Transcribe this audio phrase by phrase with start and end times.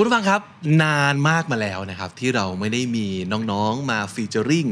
[0.00, 0.42] คุณผู้ฟังครับ
[0.82, 4.66] นานมากมาแล้วนะครับ ที่เราไม่ได้มีน้องๆมาฟีเจอริง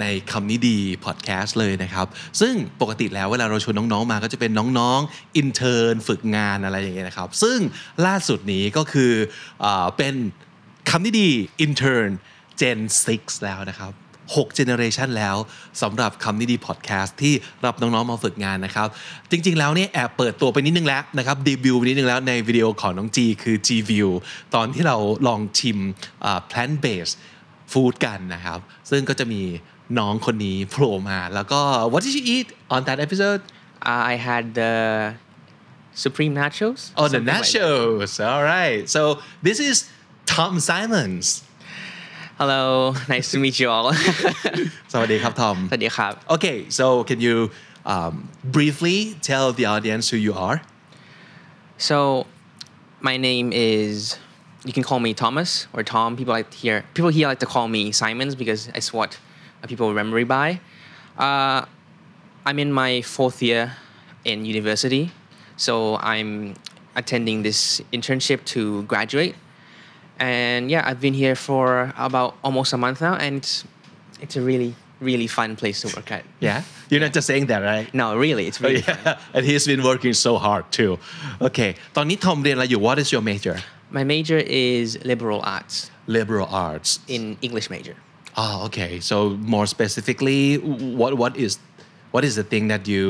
[0.00, 2.06] ในคำนี้ดีพอดแคสต์เลยนะครับ
[2.40, 7.58] ซึ่งปกติแล้วเวลาเราชวนน้องๆมาก็จะเป็นน้องๆอินเทอร์นฝึกงานอะไรอย่างเงี้ยนะครับ ซึ่ง
[8.06, 9.12] ล่าสุดนี้ก็คือ
[9.64, 9.66] อ
[9.96, 10.14] เป็น
[10.90, 11.28] คำนี้ดี
[11.60, 12.10] อินเทอร์น
[12.60, 12.80] Gen
[13.12, 13.92] 6 แล้วนะครับ
[14.36, 15.36] 6 generation แล้ว
[15.82, 18.88] สำหรับคำนี้ดีพอดแคสต์ที่รับน้องๆมาฝึกงานนะครับ
[19.30, 24.10] จริงๆแล้วเนี่ยแอบเปิดตัวไปนิดนึงแล้วนะครับดีบิวไปนิดนึงแล้วในวิดีโอของน้องจีคือ G View
[24.54, 24.96] ตอนที่เรา
[25.26, 25.78] ลองชิม
[26.24, 27.16] อ่า plant based
[27.72, 28.58] food กันนะครับ
[28.90, 29.42] ซึ่งก็จะมี
[29.98, 31.60] น้องคนนี้โผล่มาแล้วก็
[31.92, 33.42] what did you eat on that episode
[33.90, 35.14] Uh, I had the
[36.04, 36.80] supreme nachos.
[36.96, 37.44] oh the something like that.
[37.44, 39.76] nachos all right so this is
[40.26, 41.26] Tom Simons
[42.39, 43.87] Hello, nice to meet you all.
[44.91, 47.35] สวัสดีครับทอม สวัสดีครับ Okay, so can you
[47.93, 48.13] um,
[48.55, 48.97] briefly
[49.29, 50.57] tell the audience who you are?
[51.87, 51.97] So,
[53.09, 54.17] my name is.
[54.67, 56.09] You can call me Thomas or Tom.
[56.19, 56.75] People like to hear.
[56.97, 59.11] People here like to call me Simons because it's what
[59.67, 60.49] people remember me by.
[61.17, 61.59] Uh,
[62.45, 63.63] I'm in my fourth year
[64.25, 65.11] in university,
[65.65, 66.31] so I'm
[66.95, 69.35] attending this internship to graduate.
[70.19, 73.63] And yeah, I've been here for about almost a month now, and it's,
[74.21, 76.23] it's a really, really fun place to work at.
[76.39, 77.91] Yeah, you're not just saying that, right?
[77.93, 78.97] No, really, it's really fun.
[79.05, 80.91] yeah, and he's been working so hard too.
[81.47, 83.55] Okay, ตอนนี้ทอมเรียนอะไรอยู่ What is your major?
[83.97, 84.39] My major
[84.69, 85.75] is liberal arts
[86.17, 86.89] Liberal arts.
[87.15, 87.95] in English major.
[88.43, 88.91] Oh, okay.
[89.09, 89.15] So
[89.55, 90.41] more specifically,
[91.01, 91.51] what what is
[92.13, 93.03] what is the thing that you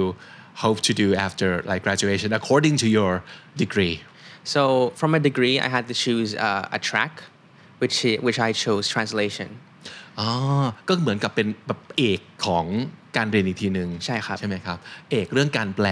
[0.63, 3.11] hope to do after like graduation according to your
[3.63, 3.95] degree?
[4.53, 4.61] So
[4.99, 7.13] from a degree, I had to choose uh, a track,
[7.81, 9.49] which i- which I chose translation.
[10.19, 10.29] อ๋อ
[10.87, 12.65] ก็เหมือนกับเป็นแบบเอกของ
[13.17, 14.77] การเรียนอีกทีหนึ่ง ใช่ครับ ใช่ไหมครับ
[15.11, 15.87] เอกเรื่องการแปล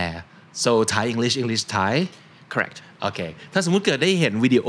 [0.63, 1.93] so Thai English English Thai
[2.52, 2.78] Correct.
[3.02, 3.20] โอเค
[3.52, 4.68] ถ้าสมมุติเกิดได้เห็นวิดีโอ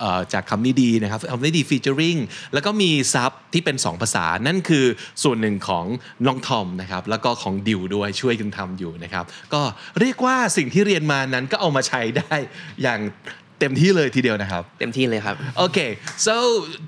[0.00, 2.16] เอ่อจากคำนี้ดีนะครับคำนี้ดีฟีเจอริง
[2.52, 4.84] แล้วก็มีซับที่เป็น 2 ภาษา นั่นคือ
[5.22, 5.84] ส่วนหนึ่งของ
[6.26, 9.24] น้องทอมนะครับ แล้วก็ของดิวด้วยช่วยกันทำอยู่นะครับ
[9.54, 9.62] ก็
[10.00, 12.34] เรียกว่าสิ่งที่เรียนมานั้นก็เอามาใช้ได้
[12.82, 13.00] อย่าง
[13.60, 15.90] เต็มที่เลยทีเดียวนะครับเต็มที่เลยครับ Okay,
[16.26, 16.34] so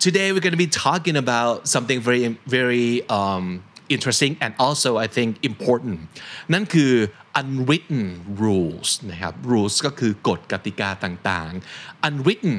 [0.06, 2.24] today we're going to be talking about something very,
[2.56, 3.44] very um,
[3.95, 5.99] interesting and also I think important.
[6.53, 6.91] นั่นคือ
[7.41, 8.03] unwritten
[8.43, 12.55] rules นะครับ rules ก็คือกฎกติกาต่างๆ unwritten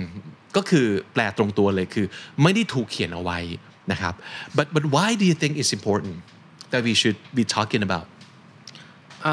[0.56, 2.06] ก็คือแปลตรงตัวเลยคือ
[2.42, 3.38] ไม่ได้ถูกเขียนเอาไว้
[3.92, 4.14] นะครับ
[4.56, 6.16] but but why do you think it's important
[6.72, 8.06] that we should be talking about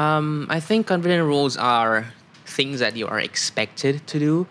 [0.02, 1.94] Um, I think unwritten rules are
[2.56, 4.46] things that you are expected to do,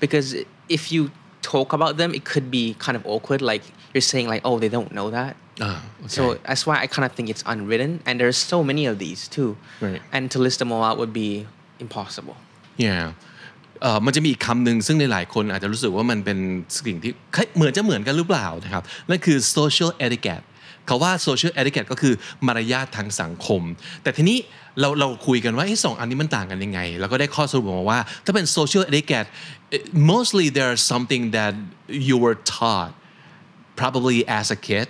[0.00, 0.34] because
[0.68, 1.10] if you
[1.42, 3.40] talk about them, it could be kind of awkward.
[3.40, 3.62] Like
[3.92, 5.78] you're saying, like, "Oh, they don't know that." อ่า
[6.16, 9.20] So that's why I kind of think it's unwritten, and there's so many of these
[9.36, 9.50] too.
[9.86, 10.00] Right.
[10.14, 11.30] And to list them all out would be
[11.84, 12.36] impossible.
[12.86, 13.04] yeah
[13.82, 16.38] เอ่อมันจะมีอีกคำหนึ่งซึ่งในหลายคนอาจจะรู้สึกว่ามันเป็น
[16.86, 20.44] สิ่งที่คล้ายเหมือนจะเหมือนกันหรือเปล่านะครับ นั่นคือ social etiquette
[20.86, 22.14] เขาว่า social etiquette ก็คือ
[22.46, 23.62] มารยาททางสังคม
[24.02, 24.38] แต่ทีนี้
[24.80, 29.28] เราเราคุยกันว่าไอ้สองอันนี้มันต่างกันยังไง แล้วก็ได้ข้อสรุปมาว่า ถ้าเป็น social etiquette
[29.76, 31.54] it- mostly there's something that
[32.08, 32.92] you were taught
[33.80, 34.88] probably as a kid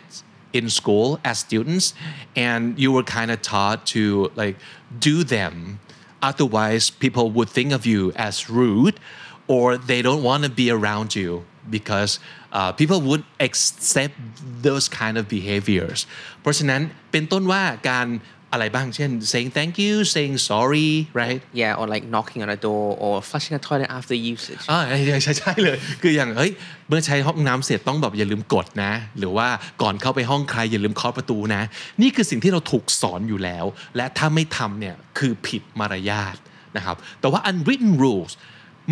[0.53, 1.95] in school as students
[2.35, 4.57] and you were kind of taught to like
[4.99, 5.79] do them
[6.23, 8.99] otherwise people would think of you as rude
[9.47, 12.19] or they don't want to be around you because
[12.53, 14.15] uh, people would accept
[14.63, 15.99] those kind of behaviors
[16.41, 18.07] เพราะฉะนั้นเป็นต้นว่าการ
[18.54, 20.92] อะไรบ้างเช่น saying thank you saying sorry
[21.22, 24.64] right Yeah, or like knocking on a door or flushing a toilet after usage.
[24.72, 26.52] อ่าใช่ใช่ใช่เลย คืออย่างเฮ้ย
[26.88, 29.48] เมื่อใช้ห้องน้ำเสร็จต้องแบบอย่าลืมกดนะ หรือว่า
[29.82, 31.62] ก่อนเข้าไปห้องใครอย่าลืมเคาะประตูนะ
[32.02, 33.66] นี่คือสิ่งที่เราถูกสอนอยู่แล้ว
[33.98, 36.36] และถ้าไม่ทำเนี่ยคือผิดมารยาท
[36.78, 38.34] นะครับ แต่ว่า unwritten rules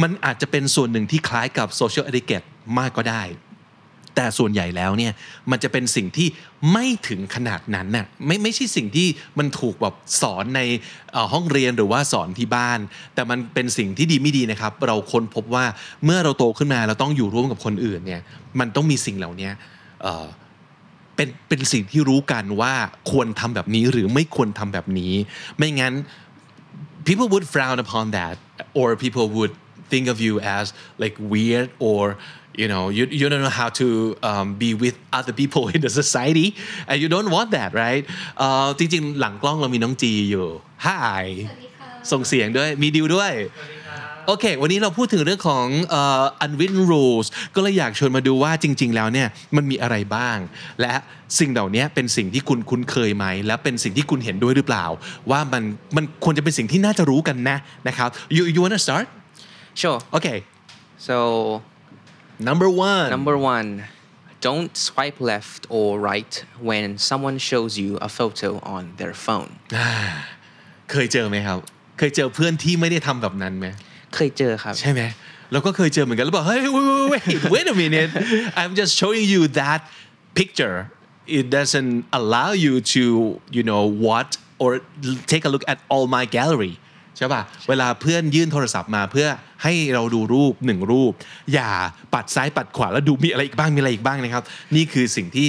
[0.02, 2.48] มันอาจจะเป็นส่วนหนึ่งที่คล้ายกับ social etiquette
[2.80, 3.24] มากก็ได้
[4.16, 5.14] แต่ส่วนใหญ่แล้วเนี่ย
[5.52, 6.28] มันจะเป็นสิ่งที่
[6.74, 9.08] ไม่ถึงขนาดนั้นน่ะไม่ไม่ใช่สิ่งที่
[9.40, 10.62] มันถูกแบบสอนใน
[11.34, 12.80] ห้องเรียนหรือว่าสอนที่บ้าน
[13.16, 15.66] แต่มันเป็นสิ่งที่ดีไม่ดีนะครับ เราค้นพบว่า
[16.06, 18.22] เมื่อเราโตขึ้นมาเราต้องอยู่ร่วมกับคนอื่นเนี่ย
[18.60, 19.50] มันต้องมีสิ่งเหล่านี้
[20.02, 20.26] เอ่อ
[21.16, 22.74] เป็นเป็นสิ่งที่รู้กันว่า
[23.12, 25.14] ควรทำแบบนี้หรือไม่ควรทำแบบนี้
[25.58, 25.94] ไม่งั้น
[27.08, 28.36] people would frown upon that
[28.80, 29.54] or people would
[29.92, 30.66] think of you as
[31.04, 32.02] like weird or
[32.62, 33.88] you know you, you don't know how to
[34.30, 36.48] um, be with other people in the society
[36.90, 38.04] and you don't want that right
[38.40, 40.48] เอ่อจริงๆ หลังกล้องเรามีน้องจีอยู่
[40.88, 41.26] Hi
[42.12, 43.34] ส่งเสียงด้วย มีดิวด้วย
[44.28, 50.38] โอเค วันนี้เราพูดถึงเรื่องของเอ่อ unwritten rules ก็เลยอยากชวนมาดูว่าจริง ๆ แล้วเนี่ยมันมีอะไรบ้าง
[50.82, 50.94] และ
[51.40, 54.86] สิ่งเหล่านี้เป็นสิ่งที่คุณคุ้นเคยไหม และเป็นสิ่งที่คุณเห็นด้วยหรือเปล่า
[55.32, 55.64] ว่ามัน
[55.96, 57.58] มันควรจะเป็นสิ่งที่น่าจะรู้กันนะ
[57.88, 59.06] นะครับ you you wanna start
[59.82, 60.00] Sure.
[60.18, 60.38] okay
[61.08, 61.16] So
[62.49, 63.69] number one number one,
[64.41, 69.51] don't swipe left or right when someone shows you a photo on their phone.
[70.93, 71.59] เคยเจอไหมครับ
[71.99, 73.67] เคยเจอเพื่อนที่ไม่ได้ทำแบบนั้นไหม
[74.15, 75.03] เคยเจอครับ ใช่ไหม
[75.53, 78.11] เราก็เคยเจอเหมือนกันแล้วบอกเฮ้ย wait wait wait wait a minute
[78.61, 79.81] I'm just showing you that
[80.39, 80.77] picture
[81.39, 83.03] it doesn't allow you to
[83.57, 84.29] you know what
[84.63, 84.71] or
[85.33, 86.75] take a look at all my gallery
[87.18, 89.28] ใช่ป่ะเวลาเพื่อนยื่นโทรศัพท์มาเพื่อ
[89.64, 91.14] ให้เราดูรูปหนึ่งรูป
[91.54, 91.72] อย่า
[92.14, 94.44] ปัดซ้ายปัดขวาแล้วดูมีอะไรอีกบ้างมีอะไรอีกบ้างนะครับ
[94.76, 95.48] นี่คือสิ่งที่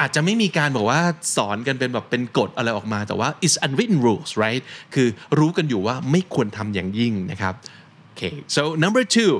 [0.00, 1.00] อาจจะไม่มีการบอกว่า
[1.36, 4.62] สอนกันเป็นแบบเป็นกฎอะไรออกมาแต่ว่า it's unwritten rules right
[4.94, 5.08] คือ
[5.38, 7.54] รู้กันอยู่ว่าไม่ควรทำอย่างยิ่งนะครับ
[8.20, 9.32] Okay, so number two,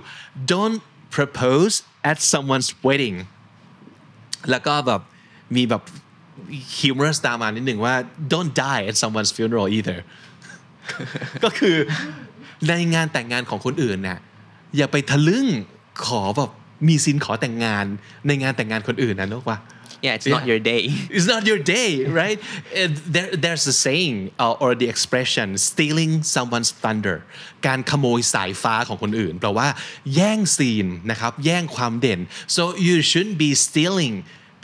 [0.53, 0.79] don't
[1.11, 1.75] propose
[2.11, 3.17] at someone's wedding.
[4.51, 5.01] แล้วก็แบบ
[5.57, 5.83] มีแบบ
[6.79, 7.95] humorous ตามมานิดหนึ่งว่า
[8.33, 9.99] don't die at someone's funeral either
[11.45, 11.77] ก็คือ
[12.69, 14.19] ในงานแต่งงานของคนอื่นน่ะ
[14.77, 15.47] อย่าไปทะลึ่ง
[16.07, 16.51] ขอแบบ
[16.89, 17.85] มีซินขอแต่งงาน
[18.27, 19.59] ในงานแต่งงานคนอื่นนะนึกว่า
[20.01, 20.83] Yeah, it's not your day.
[21.17, 21.91] It's not your day,
[22.23, 22.39] right?
[22.81, 27.19] Uh, there, there's a saying uh, or the expression stealing someone's thunder
[27.67, 29.69] การขโมยสายฟ้าของคนอื่นแปลว่า
[30.15, 32.21] แย่งซีนนะครับแย่งความเด่น
[32.57, 34.15] so you shouldn't be stealing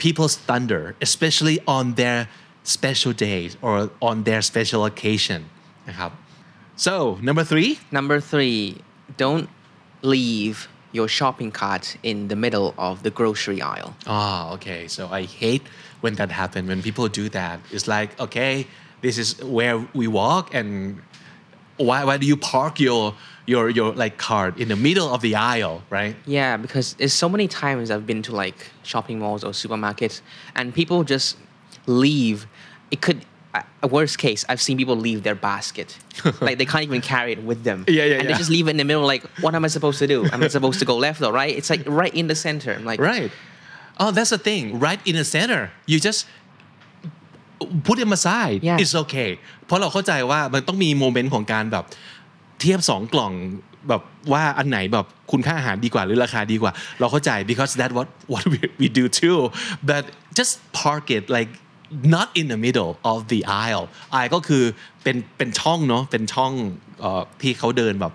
[0.03, 2.19] people's thunder especially on their
[2.75, 3.75] special days or
[4.09, 5.41] on their special occasion
[5.88, 6.10] นะครับ
[6.86, 6.94] so
[7.28, 8.58] number three Number three,
[9.22, 9.48] don't
[10.14, 10.56] leave
[10.92, 13.94] your shopping cart in the middle of the grocery aisle.
[14.06, 14.88] Ah, okay.
[14.88, 15.64] So I hate
[16.00, 16.68] when that happens.
[16.72, 18.66] When people do that, it's like, okay,
[19.04, 20.68] this is where we walk, and
[21.88, 23.14] why why do you park your
[23.52, 26.14] your your like cart in the middle of the aisle, right?
[26.26, 30.16] Yeah, because it's so many times I've been to like shopping malls or supermarkets,
[30.56, 31.36] and people just
[31.86, 32.46] leave.
[32.90, 33.24] It could,
[33.82, 35.98] a worst case, I've seen people leave their basket,
[36.40, 37.84] like they can't even carry it with them.
[37.88, 38.38] Yeah, yeah, And they yeah.
[38.38, 39.06] just leave it in the middle.
[39.14, 40.18] Like, what am I supposed to do?
[40.34, 41.54] Am I supposed to go left or right?
[41.58, 42.72] It's like right in the center.
[42.72, 43.30] I'm like, Right.
[44.02, 44.78] Oh, that's the thing.
[44.78, 46.26] Right in the center, you just
[47.84, 48.58] put them aside.
[48.62, 48.78] Yeah.
[48.82, 49.30] It's okay.
[49.66, 51.84] เพราะเราเข้าใจว่ามันต้องมีโมเมนต์ของการแบบ
[52.60, 53.32] เทียบสองกล่อง
[53.88, 54.02] แบบ
[54.32, 59.40] ว่าอันไหนแบบคุณค่าอาหารดีกว่าหรือราคาดีกว่า เราเข้าใจ because that what what we, we do too
[59.90, 60.04] but
[60.38, 60.52] just
[60.82, 61.50] park it like
[62.14, 63.86] not in the middle of the aisle
[64.18, 64.64] aisle ก็คือ
[65.02, 66.52] เป็นเป็นช่องเนาะเป็นช่อง
[67.00, 68.12] เอ่อที่เขาเดินแบบ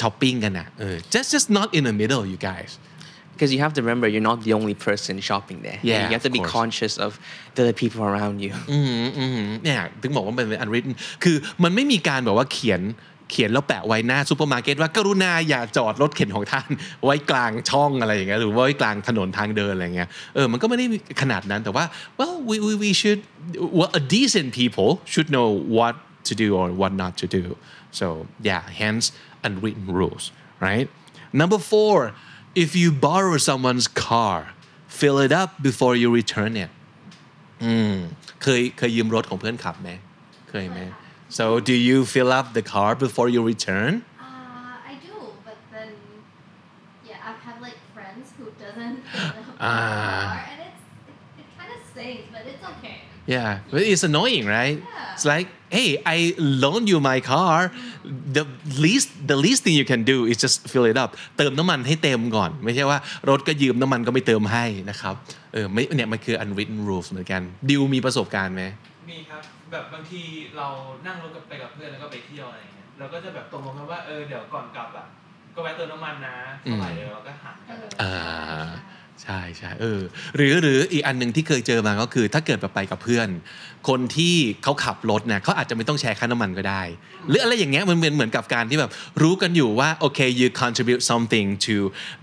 [0.00, 2.72] ช้อปปิ้งกันนะเออ just just not in the middle you guys
[3.32, 5.80] because you have to remember you're not the only person shopping there.
[5.90, 6.52] Yeah, you have to of be course.
[6.58, 7.10] conscious of
[7.54, 8.52] the other people around you.
[8.72, 10.92] อืมอืมเนี่ยถึงบอกว่ามันเป็น unwritten
[11.24, 12.80] คือมันไม่มีการแบบว่าเขียน
[13.31, 16.69] เขียนแล้วแปะไว้หน้าซูเปอร์มาร์เก็ตว่ากรุณาอย่าจอดรถเข็นของท่าน
[17.03, 20.85] ไว้กลางช่องอะไรอย่างเงี้ยหรือว่าไว้กลางถนนทางเดินอะไรเงี้ยเออมันก็ไม่ได้
[21.21, 21.85] ขนาดนั้นแต่ว่า
[22.19, 23.21] well we we we should
[23.79, 25.95] well a decent people should know what
[26.27, 27.43] to do or what not to do
[27.99, 28.05] so
[28.49, 29.05] yeah hence
[29.47, 30.25] unwritten rules
[30.67, 30.87] right
[31.41, 31.95] number four
[32.63, 34.37] if you borrow someone's car
[34.99, 36.71] fill it up before you return it
[37.63, 37.93] อืม
[38.43, 39.89] เคยเคยยืมรถของเพื่อนขับไหม
[40.49, 40.79] เคยไหม
[41.37, 43.93] so do you fill up the car before you return
[44.27, 45.15] Uh, I do,
[45.47, 45.91] but then
[47.09, 48.97] yeah, I've had like friends who doesn't
[49.59, 49.69] Ah.
[49.69, 52.95] car, and it's it, it kind of stinks, but it's okay.
[53.35, 55.13] yeah but it's annoying right Yeah.
[55.15, 56.17] it's like hey I
[56.63, 57.59] loan you my car
[58.37, 58.43] the
[58.85, 62.97] least the least thing you can do is just fill it up เติมน้ำมันให้เต็มก่อน ไม่ใช่ว่า
[63.29, 65.15] รถก็ยืมน้ำมันก็ไม่เติมให้นะครับ
[65.53, 68.63] เออไม่เนี่ยมันคือ unwritten rules เหมือนกัน ดิวมีประสบการณ์ไหม
[69.09, 70.21] มีครับ แบบบางที
[70.57, 70.67] เรา
[71.07, 75.07] นั่งรถกับไปกับเพื่อนแล้วก็ไปเที่ยวอะไรอย่างเงี้ยเราก็จะแบบตกลงกันว่าเออเดี๋ยวก่อนกลับอะ
[75.55, 78.13] ก็แวะเติมน้ำมันนะเท่าไหร่เดี๋ยวเราก็หารกันอ่า
[79.23, 80.01] ใช่ใช่เออ
[80.35, 83.29] หรือหรืออีกอันหนึ่งที่เคยเจอมาก็คือ ถ้าเกิดแบบไปกับเพื่อน
[83.89, 86.81] คนที่เขาขับรถเนี่ยเขาอาจจะไม่ต้องแชร์ค่าน้ำมันก็ได้
[87.29, 88.91] หรืออะไรอย่างเงี้ยมันเป็นเหมือนกับการที่แบบ
[89.21, 91.75] รู้กันอยู่ว่าโอเค you contribute something to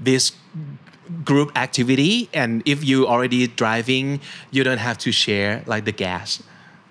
[0.09, 0.25] this
[1.29, 4.07] group activity and if you already driving
[4.55, 6.29] you don't have to share like the gas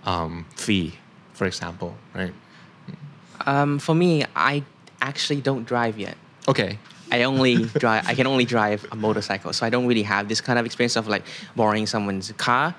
[0.05, 0.93] um, fee
[1.33, 2.33] for example right
[3.45, 4.63] Um, for me, I
[5.01, 6.15] actually don't drive yet.
[6.47, 6.77] okay
[7.11, 8.07] I only drive.
[8.07, 10.95] I can only drive a motorcycle, so I don't really have this kind of experience
[10.95, 11.23] of like
[11.57, 12.73] borrowing someone's car.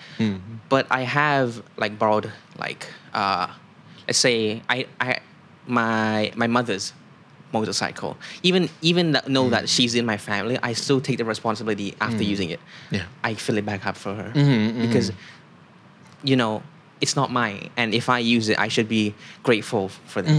[0.70, 3.48] But I have like borrowed like uh,
[4.06, 5.18] let's say I I
[5.66, 6.94] my my mother's
[7.52, 8.16] motorcycle.
[8.42, 12.22] Even even that, know that she's in my family, I still take the responsibility after
[12.24, 12.60] using it.
[12.90, 13.04] Yeah.
[13.22, 15.12] I fill it back up for her Mhm, because
[16.24, 16.62] you know
[17.03, 19.03] it's not mine, and if I use it, I should be
[19.47, 20.37] grateful for them.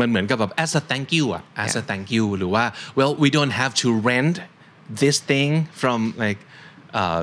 [0.00, 1.88] มันเหมือนกับแบบ as a thank you อะ as a Yeah.
[1.90, 2.64] thank you หรือว่า
[2.98, 4.36] well we don't have to rent
[5.02, 6.40] this thing from like
[6.92, 7.18] เอ่อ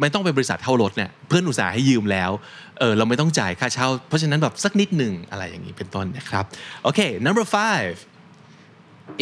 [0.00, 2.30] ไม่ต้องเป็นบริษัทเช่ารถเนี่ยเพื่อนอุตส่าห์ให้ยืมแล้ว
[2.78, 6.44] เออเราไม่ต้องจ่ายค่าเช่า เพราะฉะนั้นแบบสักนิดหนึ่งอะไรอย่างนี้เป็นต้นนะครับ
[6.82, 7.94] โอเค number five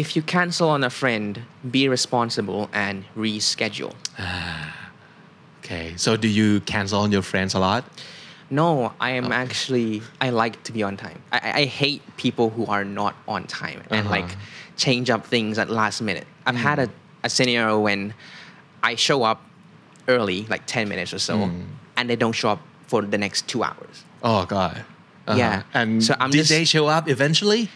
[0.02, 1.30] If you cancel on a friend,
[1.76, 3.94] be responsible and reschedule.
[5.58, 7.82] okay so do you cancel on your friends a lot
[8.49, 11.21] No, I am actually I like to be on time.
[11.31, 14.09] I, I- hate people who are not on time and Uh-huh.
[14.09, 14.29] like
[14.77, 16.25] change up things at last minute.
[16.45, 16.89] I've had a,
[17.23, 18.13] a scenario when
[18.81, 19.41] I show up
[20.07, 21.51] early, like 10 minutes or so,
[21.97, 24.03] and they don't show up for the next two hours.
[24.23, 24.83] oh god
[25.27, 25.37] Uh-huh.
[25.37, 25.63] Yeah.
[25.73, 27.69] and So I'm did just- they show up eventually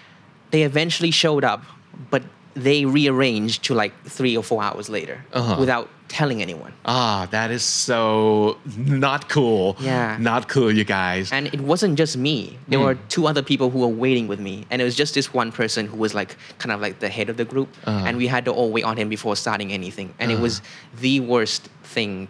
[0.51, 1.61] They eventually showed up,
[2.09, 2.23] but
[2.55, 5.55] they rearranged to like three or four hours later Uh-huh.
[5.59, 6.71] without telling anyone.
[6.85, 10.17] ah that is so not cool Yeah.
[10.19, 12.57] not cool you guys And it wasn't just me.
[12.67, 14.55] There were two other people who were waiting with me.
[14.69, 17.29] And it was just this one person who was like kind of like the head
[17.29, 17.69] of the group.
[17.85, 18.05] Uh-huh.
[18.07, 20.13] And we had to all wait on him before starting anything.
[20.19, 20.61] And it was
[21.01, 22.27] the worst thing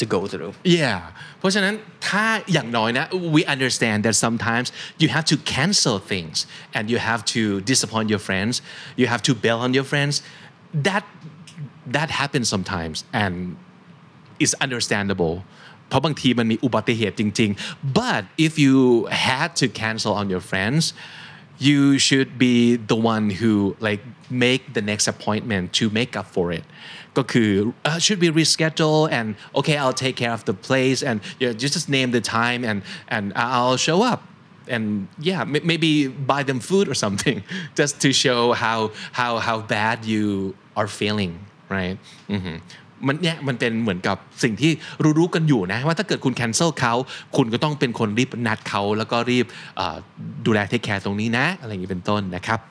[0.00, 0.52] to go through.
[0.78, 1.00] Yeah
[1.38, 1.74] เพราะฉะนั้น
[2.08, 4.66] ถ้าอย่างน้อยนะ we understand that sometimes
[5.02, 6.36] you have to cancel things
[6.76, 7.42] and you have to
[7.72, 8.54] disappoint your friends
[9.00, 10.14] you have to bail on your friends
[10.86, 11.04] that
[11.96, 13.34] that happens sometimes and
[14.44, 15.34] is understandable
[15.88, 18.76] เพราะบางทีมันมีอุบัติเหตุจริง ๆ but if you
[19.28, 20.82] had to cancel on your friends
[21.68, 22.54] you should be
[22.92, 24.02] the one who like
[24.44, 26.64] make the next appointment to make up for it
[27.16, 27.50] ก็คือ
[27.88, 29.26] uh, should we reschedule and
[29.58, 32.78] okay I'll take care of the place and yeah, you just name the time and
[33.14, 33.24] and
[33.60, 34.20] I'll show up
[34.74, 34.84] and
[35.30, 35.90] yeah m- maybe
[36.32, 37.38] buy them food or something
[37.80, 38.78] just to show how
[39.20, 40.24] how how bad you
[40.80, 41.32] are feeling
[41.76, 41.96] right
[42.32, 42.56] อือหือ
[43.07, 44.71] มันเนี่ยมันเป็นเหมือนกับสิ่งที่
[45.17, 46.93] รู้ๆกันอยู่นะว่าถ้าเกิดคุณ cancel เขา
[47.37, 49.45] คุณก็ต้องเป็นคนรีบนัดเขาแล้วก็รีบ
[50.45, 52.61] ดูแล take care ตรงนี้นะ อะไรอย่างนี้เป็นต้นนะครับ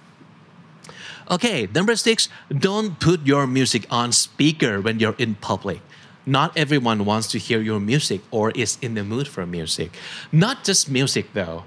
[1.34, 2.28] Okay, number six,
[2.66, 5.80] don't put your music on speaker when you're in public.
[6.26, 9.88] Not everyone wants to hear your music or is in the mood for music.
[10.44, 11.64] Not just music though.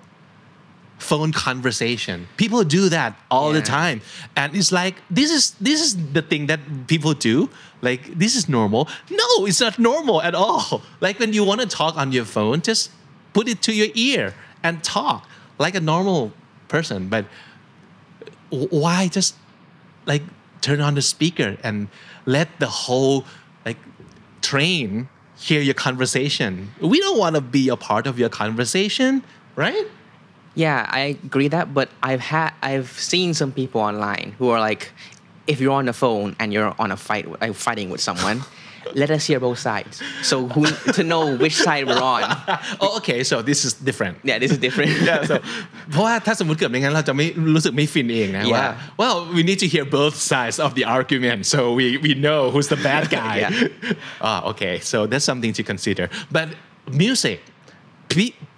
[0.99, 2.27] Phone conversation.
[2.37, 4.01] People do that all the time.
[4.35, 7.49] And it's like this is this is the thing that people do.
[7.81, 8.89] Like this is normal.
[9.09, 10.81] No, it's not normal at all.
[10.99, 12.91] Like when you want to talk on your phone, just
[13.33, 16.31] put it to your ear and talk like a normal
[16.67, 17.09] person.
[17.09, 17.25] But
[18.49, 19.35] why just
[20.05, 20.23] like
[20.61, 21.87] turn on the speaker and
[22.25, 23.25] let the whole
[23.65, 23.77] like
[24.41, 29.23] train hear your conversation we don't want to be a part of your conversation
[29.55, 29.85] right
[30.56, 34.82] Yeah, I agree that, but I've had I've seen some people online who are like,
[35.46, 38.38] if you're on the phone and you're on a fight, uh, fighting with someone,
[38.94, 39.94] let us hear both sides.
[40.30, 40.66] So who
[40.98, 42.22] to know which side we're on.
[42.84, 44.90] oh okay so this is different Yeah, this is different.
[45.08, 45.34] yeah so
[45.90, 49.00] เพราะว่าถ้าสมมติเกิดไม่งั้นเราจะไม่รู้สึกไม่ฟินเองนะว่า Yeah.
[49.02, 52.68] well we need to hear both sides of the argument so we we know who's
[52.74, 54.28] the bad guy Yeah.
[54.28, 56.04] ah okay so that's something to consider
[56.36, 56.46] but
[57.04, 57.55] music pe-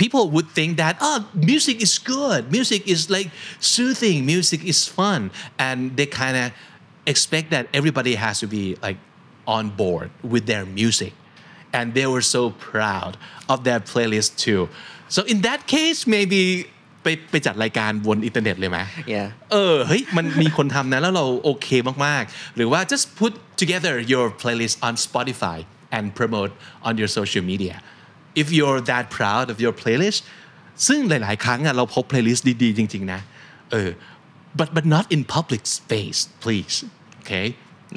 [0.03, 1.19] people would think that oh
[1.51, 3.29] music is good music is like
[3.75, 5.21] soothing music is fun
[5.67, 6.47] and they kind of
[7.13, 8.99] expect that everybody has to be like
[9.57, 11.13] on board with their music
[11.77, 13.13] and they were so proud
[13.53, 14.63] of their playlist too
[15.15, 16.43] so in that case maybe
[17.03, 18.79] ไปไปจัดรายการบนอินเทอร์เน็ตเลยไหม
[19.15, 19.27] Yeah.
[19.53, 21.69] เออเฮ้ยมันมีคนทำนะแล้วเราโอเค
[22.07, 25.59] มากๆ หรือว่า just put together your playlist on Spotify
[25.97, 26.53] and promote
[26.87, 27.77] on your social media
[28.41, 30.21] if you're that proud of your playlist
[30.87, 33.21] ซึ่งหลาย ๆ ครั้งอะเราพบ playlist ดี ๆ จริง ๆ นะ
[33.73, 33.91] เออ
[34.59, 36.75] but but not in public space please
[37.23, 37.47] okay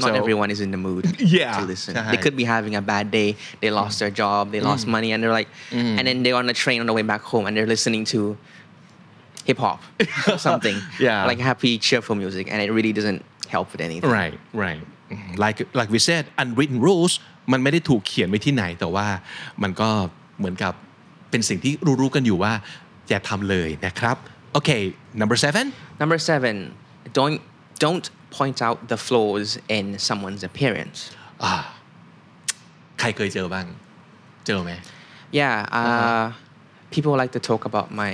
[0.04, 1.04] Not So- everyone is in the mood
[1.39, 1.54] Yeah.
[1.58, 1.92] to listen.
[1.96, 2.12] Right.
[2.13, 3.30] They could be having a bad day.
[3.62, 4.42] They lost their job.
[4.54, 5.50] They lost money, and they're like,
[5.98, 8.20] and then they're on the train on the way back home, and they're listening to
[9.50, 9.80] hip hop
[10.32, 10.77] or something.
[11.08, 11.25] Yeah.
[11.30, 13.22] Like happy, cheerful music, and it really doesn't
[13.54, 14.12] help with anything.
[14.22, 15.32] right right Mhm.
[15.44, 17.13] like like we said unwritten rules
[17.51, 19.08] มันไม่ได้ถูกเขียนไว้ที่ไหน แต่ว่า
[19.63, 19.89] มันก็
[20.39, 20.73] เหมือนกับ
[21.31, 22.53] เป็นสิ่งที่รู้ๆกันอยู่ว่า
[23.09, 24.17] อย่าทำเลยนะครับ
[24.59, 24.83] okay
[25.21, 25.65] number seven
[26.03, 26.55] Number seven,
[27.19, 27.41] don't
[27.85, 28.07] don't
[28.39, 30.99] point out the flaws in someone's appearance.
[33.01, 33.67] ใครเคยเจอบ้าง
[34.47, 34.73] เจอไหม
[35.41, 36.25] Yeah, uh,
[36.95, 38.12] people like to talk about my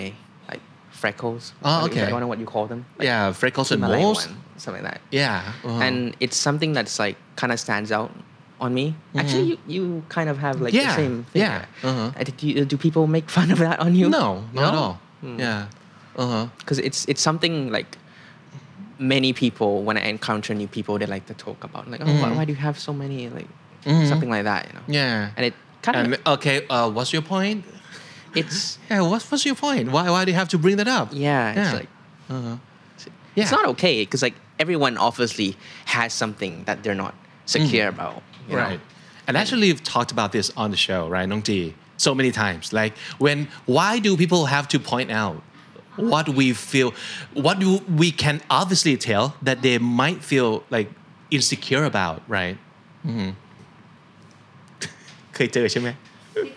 [0.50, 0.62] like
[1.00, 1.42] freckles.
[1.64, 2.06] Oh, I okay.
[2.12, 2.80] don't know what you call them.
[2.98, 5.00] Like, yeah freckles and Himalayan moles one, something like that.
[5.22, 5.86] yeah uh-huh.
[5.86, 8.10] and it's something that's like kind of stands out
[8.60, 8.94] on me.
[9.16, 10.82] Actually, you, you kind of have like Mm-hmm.
[10.82, 11.42] Yeah, the same thing.
[11.42, 12.12] yeah, uh-huh.
[12.18, 14.08] Uh, Do, you, do people make fun of that on you?
[14.08, 15.00] no not at all.
[15.22, 15.66] Yeah
[16.16, 16.46] uh-huh.
[16.58, 17.96] Because it's it's something like
[18.98, 22.30] many people when I encounter new people they like to talk about like oh why,
[22.32, 23.46] why do you have so many like
[24.10, 24.84] something like that you know?
[24.88, 25.30] Yeah.
[25.36, 27.64] And it kind of okay uh, what's your point?
[28.34, 29.90] It's yeah what, what's your point?
[29.92, 31.08] Why why do you have to bring that up?
[31.12, 31.78] Yeah it's Yeah.
[31.78, 31.88] like
[33.36, 37.14] yeah it's not okay because like everyone obviously has something that they're not
[37.46, 38.61] secure about you know?
[38.63, 38.79] Right.
[39.27, 41.75] And actually, we've talked about this on the show, right, Nong Ji?
[41.97, 42.73] So many times.
[42.73, 45.41] Like, when, why do people have to point out
[45.95, 46.93] what we feel,
[47.33, 47.69] what do
[48.01, 50.89] we can obviously tell that they might feel like
[51.37, 52.57] insecure about, right?
[53.05, 53.29] อืม
[55.33, 55.89] เคยเจอใช่ไหม
[56.35, 56.47] Because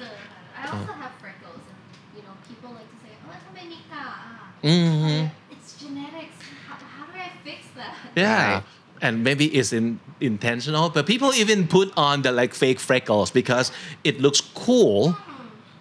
[0.59, 1.81] I also have freckles, and
[2.17, 4.33] you know, people like to say, "Oh, ทำไมมีกาอ่ะ?"
[4.67, 5.15] อือฮึ
[5.55, 6.37] It's genetics.
[6.69, 7.93] How, how do I fix that?
[8.23, 8.47] Yeah.
[8.55, 8.63] Right.
[9.07, 9.87] And maybe it's in,
[10.22, 13.72] intentional, but people even put on the like fake freckles because
[14.04, 15.18] it looks cool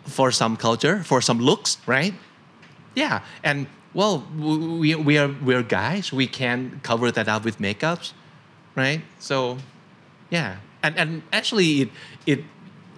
[0.05, 2.15] for some culture, for some looks, right?
[2.95, 3.23] Yeah.
[3.43, 6.13] And well, we, we are we're guys.
[6.13, 8.13] We can cover that up with makeups,
[8.77, 9.03] right?
[9.19, 9.59] So,
[10.31, 10.57] yeah.
[10.83, 11.91] And and actually, it
[12.27, 12.45] it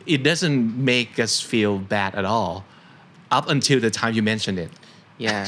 [0.07, 2.65] it doesn't make us feel bad at all,
[3.31, 4.71] up until the time you mentioned it.
[5.28, 5.44] yeah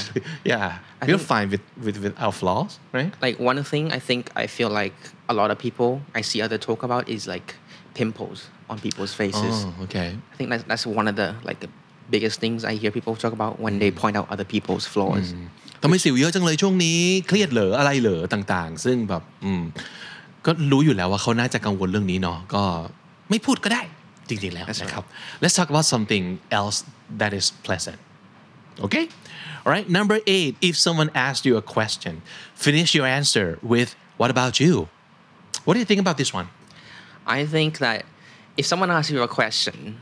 [0.52, 0.68] yeah,
[1.02, 3.12] I we're think- fine with, with with our flaws, right?
[3.26, 4.98] like one thing I think I feel like
[5.34, 5.90] a lot of people
[6.20, 7.48] I see other talk about is like
[8.00, 8.40] pimples
[8.72, 9.56] on people's faces.
[9.66, 10.10] Oh, okay.
[10.34, 11.72] I think that's that's one of the like the
[12.16, 15.28] biggest things I hear people talk about when they point out other people's flaws.
[15.84, 19.62] ทำไมสิวเยอะจังเลยช่วงนี้เครียดเหรออะไรเหรอต่างๆ ซึ่งแบบอืม
[20.46, 22.64] ก็รู้อยู่แล้วว่าเขาน่าจะกังวลเรื่องนี้เนาะก็
[23.30, 23.82] ไม่พูดก็ได้
[24.30, 24.90] จริงๆแล้ว That's right.
[24.90, 25.06] นะครับ
[25.42, 26.24] Let's talk about something
[26.60, 26.78] else
[27.22, 28.00] that is pleasant
[28.86, 29.04] okay
[29.65, 32.23] all right number eight if someone asks you a question
[32.55, 34.89] finish your answer with what about you
[35.65, 36.49] what do you think about this one
[37.27, 38.05] I think that
[38.59, 39.99] if someone asks you a question,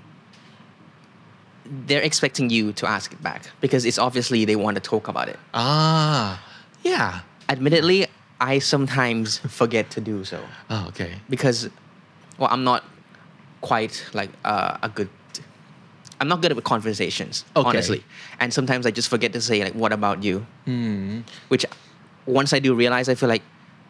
[1.65, 5.29] they're expecting you to ask it back because it's obviously they want to talk about
[5.29, 5.39] it.
[5.55, 6.43] ah
[6.83, 8.07] yeah Admittedly,
[8.41, 10.41] I sometimes forget to do so
[10.71, 11.69] oh, okay because,
[12.39, 12.83] well, I'm not
[13.61, 15.09] quite like uh, a good.
[16.22, 17.68] I'm not good with conversations, Okay.
[17.70, 18.02] honestly,
[18.42, 20.36] and sometimes I just forget to say like, "What about you?"
[21.52, 21.64] Which,
[22.40, 23.44] once I do realize, I feel like,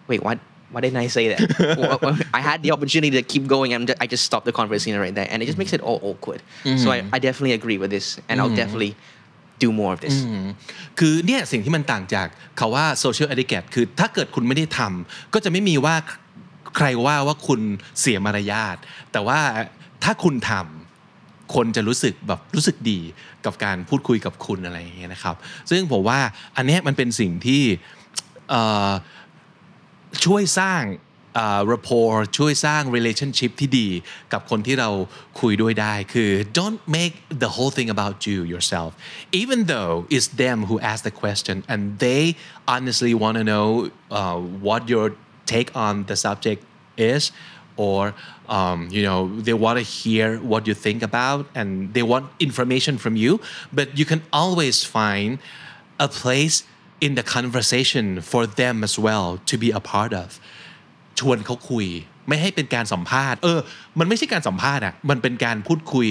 [0.10, 0.38] wait, what?
[0.74, 1.40] Why didn't I say that?
[1.80, 5.00] Well, well, I had the opportunity to keep going, and I just stopped the conversation
[5.06, 6.40] right there, and it just makes it all awkward.
[6.84, 8.94] So I, I definitely agree with this, and I'll definitely
[9.64, 10.16] do more of this.
[11.00, 15.96] คือเนี่ยสิ่งที่มันต่างจากเขาว่า social etiquette คือถ้าเกิดคุณไม่ได้ทำก็จะไม่มีว่า
[16.78, 17.62] ใครว่าว่าคุณ
[18.00, 18.78] เสียมารยาท
[19.12, 19.40] แต่ว่า
[20.04, 20.81] ถ้าคุณทำ
[21.55, 23.01] คนจะรู้สึกแบบรู้สึกดี
[23.45, 25.37] กับการพูดคุยกับคุณอะไรอย่างเงี้ยนะครับ
[25.71, 26.21] ซึ่งผมว่า
[26.57, 27.63] อันนี้มันเป็นสิ่งที่
[30.25, 30.83] ช่วยสร้าง
[31.73, 33.89] rapport ช่วยสร้าง relationship ที่ดี
[34.33, 34.91] กับคนที่เรา
[35.41, 38.91] คุยด้วยได้คือ don't make the whole thing about you yourself
[39.43, 42.23] even though it's them who ask the question and they
[42.73, 43.67] honestly want to know
[44.19, 45.07] uh, what your
[45.53, 46.61] take on the subject
[47.13, 47.23] is
[47.88, 48.02] or
[48.58, 52.96] um, you know they want to hear what you think about and they want information
[53.04, 53.32] from you
[53.78, 55.32] but you can always find
[56.08, 56.58] a place
[57.06, 60.30] in the conversation for them as well to be a part of
[61.20, 61.88] ชวนเขาคุย
[62.28, 63.60] ไม่ให้เป็นการสัมภาษณ์ เออ
[64.00, 66.08] มันไม่ใช่การสัมภาษณ์อ่ะ มันเป็นการพูดคุย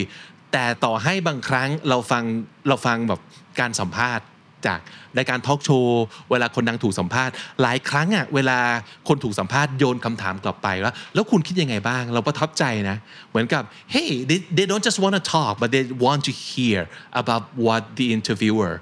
[0.53, 2.25] แต่ต่อให้บางครั้งเราฟัง
[2.69, 3.21] เราฟังแบบ
[3.61, 4.25] การสัมภาษณ์
[4.68, 4.80] จาก
[5.18, 8.60] รายการทอล์กโชว์เวลาคนดังถูกสัมภาษณ์หลายครั้งอะเวลา
[9.08, 12.98] คนถูกสัมภาษณ์โยนคำถามกลับไปว่าแล้วคุณคิดยังไงบ้าง เราประทับใจนะ
[13.30, 13.64] เหมือนกับ
[13.96, 16.80] hey they, they don't just want to talk but they want to hear
[17.22, 18.74] about what the interviewer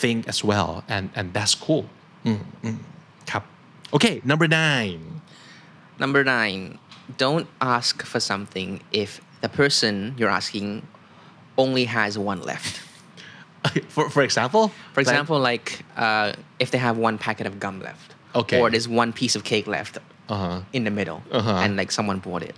[0.00, 1.84] think as well and and that's cool
[3.30, 3.42] ครับ
[3.96, 5.00] okay number nine
[5.98, 6.78] Number nine,
[7.24, 9.10] don't ask for something if
[9.40, 10.68] the person you're asking
[11.56, 12.74] only has one left.
[13.88, 18.14] for for example For example, like uh, if they have one packet of gum left,
[18.34, 18.60] Okay.
[18.60, 19.98] or there's one piece of cake left
[20.28, 20.60] Uh-huh.
[20.72, 21.62] in the middle, Uh-huh.
[21.62, 22.54] and like someone bought it.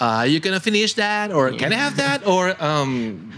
[0.00, 3.32] uh, you gonna finish that or can I have that or um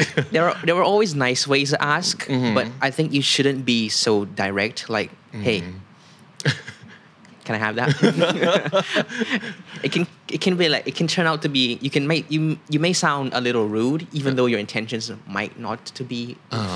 [0.32, 2.54] there are there were always nice ways to ask, Mm-hmm.
[2.54, 4.88] but I think you shouldn't be so direct.
[4.88, 5.62] Like, hey,
[7.49, 7.89] can I have that?
[9.83, 10.03] it can
[10.35, 12.79] it can be like it can turn out to be you can make you you
[12.79, 16.21] may sound a little rude even though your intentions might not to be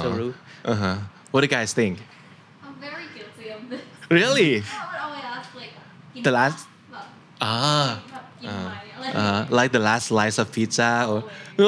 [0.01, 0.36] so rude.
[0.65, 0.97] uh-huh.
[1.32, 1.95] what do you guys think
[2.65, 3.82] I'm very guilty of this.
[4.19, 5.73] really I would always ask like,
[6.13, 7.08] กิน The last- แบบ
[7.41, 11.19] ah แบบกินไหมอะไร uh, like the last slice of pizza or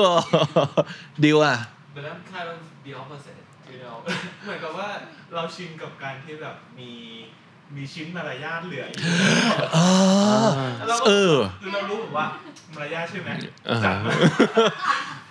[1.24, 1.56] ดีว่ะ
[1.96, 3.40] but I'm kind of the opposite
[3.74, 3.96] you know
[4.44, 4.90] เหมือนกับว่า
[5.34, 6.92] เราชินกับการที่แบบมี
[7.75, 9.01] มีชิ้นมารยาทเหลืออยู่
[10.79, 12.27] แล้วเราก็เออ คือเรารู้แบบว่า
[12.75, 13.31] มารยาทใช่ไหม
[13.71, 14.13] อ่าฮะจัดมา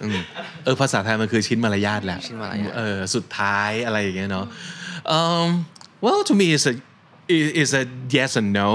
[0.02, 0.20] อืม
[0.64, 4.46] เออภาษาไทยมันคือชิ้นมารยาทแหละชิ้นมารยาท เออสุดท้ายอะไรอย่างเงี้ยเนาะ
[5.18, 5.48] um
[6.06, 6.74] well to me it's a
[7.38, 7.84] i- is a
[8.18, 8.72] yes and no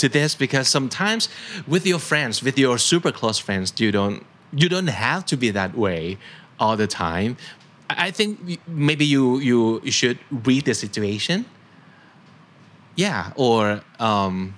[0.00, 1.22] to this because sometimes
[1.72, 4.18] with your friends, with your super close friends, you don't
[4.62, 6.02] you don't have to be that way
[6.62, 7.30] all the time.
[7.90, 8.30] I I think
[8.88, 11.38] maybe you you you should read the situation.
[13.00, 14.54] Yeah, or um,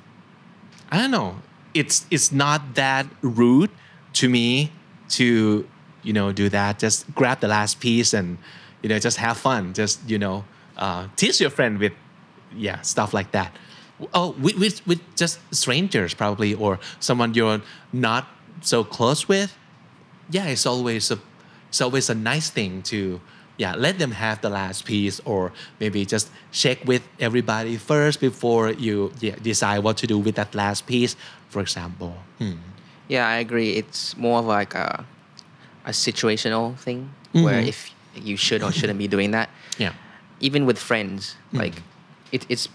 [0.90, 1.37] I don't know.
[1.74, 3.70] It's it's not that rude
[4.14, 4.72] to me
[5.11, 5.64] to
[6.02, 6.81] you know do that.
[6.81, 8.38] Just grab the last piece and
[8.83, 9.74] you know just have fun.
[9.74, 10.44] Just you know
[10.76, 11.92] uh, tease your friend with
[12.57, 13.55] yeah stuff like that.
[14.12, 18.26] Oh, with, with with just strangers probably or someone you're not
[18.61, 19.57] so close with.
[20.31, 21.20] Yeah, it's always a
[21.68, 23.20] it's always a nice thing to
[23.58, 28.70] yeah let them have the last piece or maybe just check with everybody first before
[28.72, 31.16] you yeah, decide what to do with that last piece
[31.48, 32.54] for example Hmm.
[33.08, 33.72] Yeah, I agree.
[33.72, 35.04] It's more of like a,
[35.84, 37.68] a situational thing where mm-hmm.
[37.68, 39.50] if you should or shouldn't be doing that.
[39.78, 39.92] yeah
[40.40, 41.58] Even with friends, mm-hmm.
[41.58, 41.74] like
[42.32, 42.68] it, it's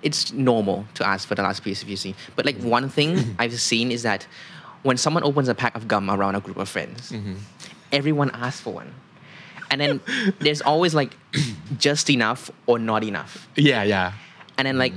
[0.00, 2.14] it's normal to ask for the last piece if you see.
[2.34, 3.32] But like one thing mm-hmm.
[3.38, 4.26] I've seen is that
[4.84, 7.12] when someone opens a pack of gum around a group of friends,
[7.92, 8.94] everyone asks for one
[9.71, 9.93] And then
[10.45, 11.11] there's always like
[11.87, 13.31] just enough or not enough.
[13.69, 14.07] yeah yeah
[14.57, 14.93] And then like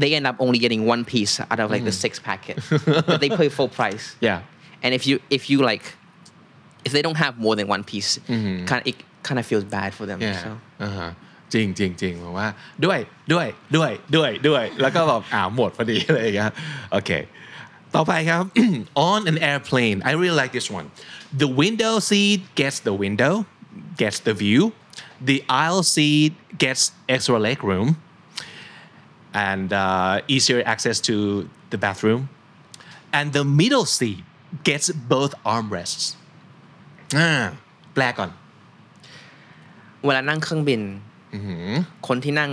[0.00, 2.56] they end up only getting one piece out of like the six packet.
[3.08, 4.04] but they pay full price.
[4.28, 4.38] yeah
[4.84, 5.84] And if you if you like
[6.86, 8.10] if they don't have more than one piece,
[8.70, 10.18] kind of it kind of feels bad for them.
[10.20, 10.50] yeah So
[10.82, 11.10] อ่าฮะ
[11.54, 12.48] จริงจริงจริงบอกว่า
[12.84, 12.98] ด้วย
[13.32, 16.52] ด้วยด้วยด้วยด้วยแล้วก็แบบอ่าหมดพอดีอะไรอย่างเงี้ย
[16.92, 17.10] โอเค
[17.94, 18.44] ต่อไปครับ
[19.10, 20.86] on an airplane I really like this one
[21.42, 23.32] the window seat gets the window
[24.00, 24.62] gets the view
[25.30, 26.32] the aisle seat
[26.64, 26.82] gets
[27.14, 27.88] extra leg room
[29.48, 31.14] and uh, easier access to
[31.72, 32.20] the bathroom
[33.16, 34.20] and the middle seat
[34.68, 36.04] gets both armrests
[37.18, 37.30] อ่า
[37.94, 38.30] แปลก่อน
[40.04, 40.80] เวลานั่งเครื่องบิน
[42.08, 42.50] คนที่นั่ง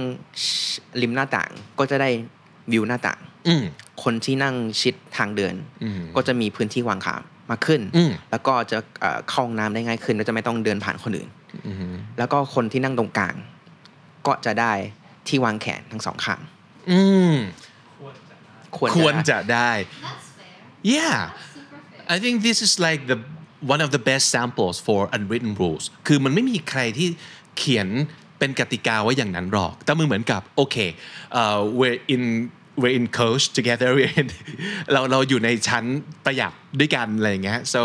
[1.01, 2.10] ริมหน้าต่าง ก็จะได้
[2.71, 3.63] วิวหน้าต่าง อืม
[4.03, 7.15] คนที่นั่งชิดทางเดิน อืม ก็จะมีพื้นที่วางขา
[7.50, 11.28] มากขึ้นอืมแล้วก็จะเอ่อเข้าห้องน้ำได้ง่ายขึ้นแล้วจะไม่ต้องเดินผ่านคนอื่น
[12.18, 13.34] แล้วก็คนที่นั่งตรงกลาง
[14.26, 14.72] ก็จะได้
[15.28, 16.40] ที่วางแขนทั้งสองข้าง
[16.90, 17.00] อื
[17.32, 17.34] ม
[17.98, 19.70] ควรจะได้ควรควรจะจะได้
[20.04, 20.92] That's fair.
[20.94, 22.14] yeah That's super fair.
[22.14, 23.18] I think this is like the
[23.72, 27.08] one of the best samples for unwritten rules คือมันไม่มีใครที่
[27.58, 27.88] เขียน
[28.38, 30.76] เป็นกติกาไว้อย่างนั้นหรอก แต่มันเหมือนกับโอเค
[31.40, 32.22] uh, we're in
[32.82, 34.26] we're in coach together we're in
[34.92, 35.84] เราเราอยู่ในชั้น
[36.24, 37.80] ประหยัดด้วยกันอะไรอย่างเงี้ย so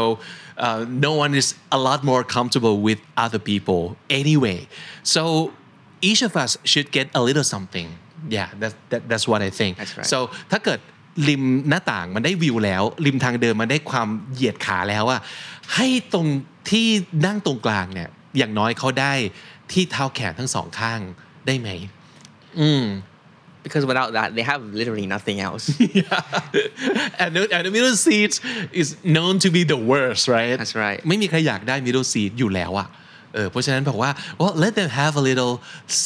[0.66, 3.82] uh, no one is a lot more comfortable with other people
[4.22, 4.60] anyway
[5.16, 5.24] so
[6.10, 7.88] each of us should get a little something
[8.38, 10.10] yeah that, that that's what I think That's right.
[10.12, 10.18] so
[10.52, 10.80] ถ้าเกิด
[11.30, 15.22] ริมหน้าต่างมันได้วิวแล้ว ริมทางเดินมันได้ความเหยียดขาแล้วอะ
[15.76, 16.28] ให้ตรง
[16.70, 16.88] ที่
[17.26, 19.14] นั่งตรงกลางเนี่ยอย่างน้อยเขาได้
[19.72, 21.00] ที่เท้าแขนทั้งสองข้าง
[21.48, 21.70] ได้ไหม
[23.65, 26.05] because without that they have literally nothing else yeah.
[27.23, 28.33] and, the, and the middle seat
[28.73, 30.99] is known to be the worst right That's right.
[31.09, 32.89] ไม่มีใครอยากได้ middle seat อยู่แล้วอะ
[33.35, 35.55] เออเพราะฉะนั้นบอกว่า well let them have a little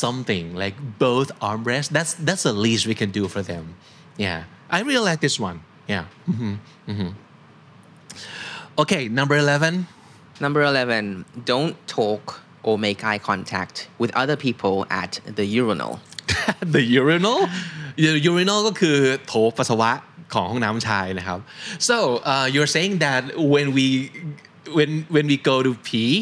[0.03, 3.65] something like both armrests that's that's the least we can do for them
[4.27, 4.38] yeah
[4.77, 5.59] I really like this one
[5.93, 6.53] yeah Mhm,
[6.93, 7.11] mhm.
[8.83, 9.87] okay number 11
[10.41, 16.01] Number 11, don't talk or make eye contact with other people at the urinal.
[16.75, 17.38] the urinal
[18.05, 19.91] the urinal ก็คือโถปัสสาวะ
[20.35, 21.38] ของห้องน้ำชายนะครับ
[21.88, 21.97] so
[22.33, 23.23] uh, you're saying that
[23.55, 23.87] when we
[24.77, 26.12] when when we go to pee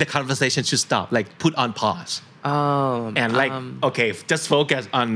[0.00, 4.84] the conversation should stop like put on pause Oh, and like um, okay just focus
[5.00, 5.08] on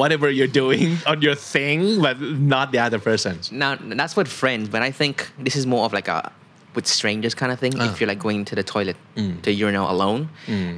[0.00, 2.16] whatever you're doing on your thing but
[2.54, 5.14] not the other person now that's with friends, but I think
[5.46, 6.32] this is more of like a
[6.76, 7.72] with strangers kind of thing.
[7.78, 7.86] Ah.
[7.90, 9.32] If you're like going to the toilet, Mm.
[9.46, 10.22] the urinal alone,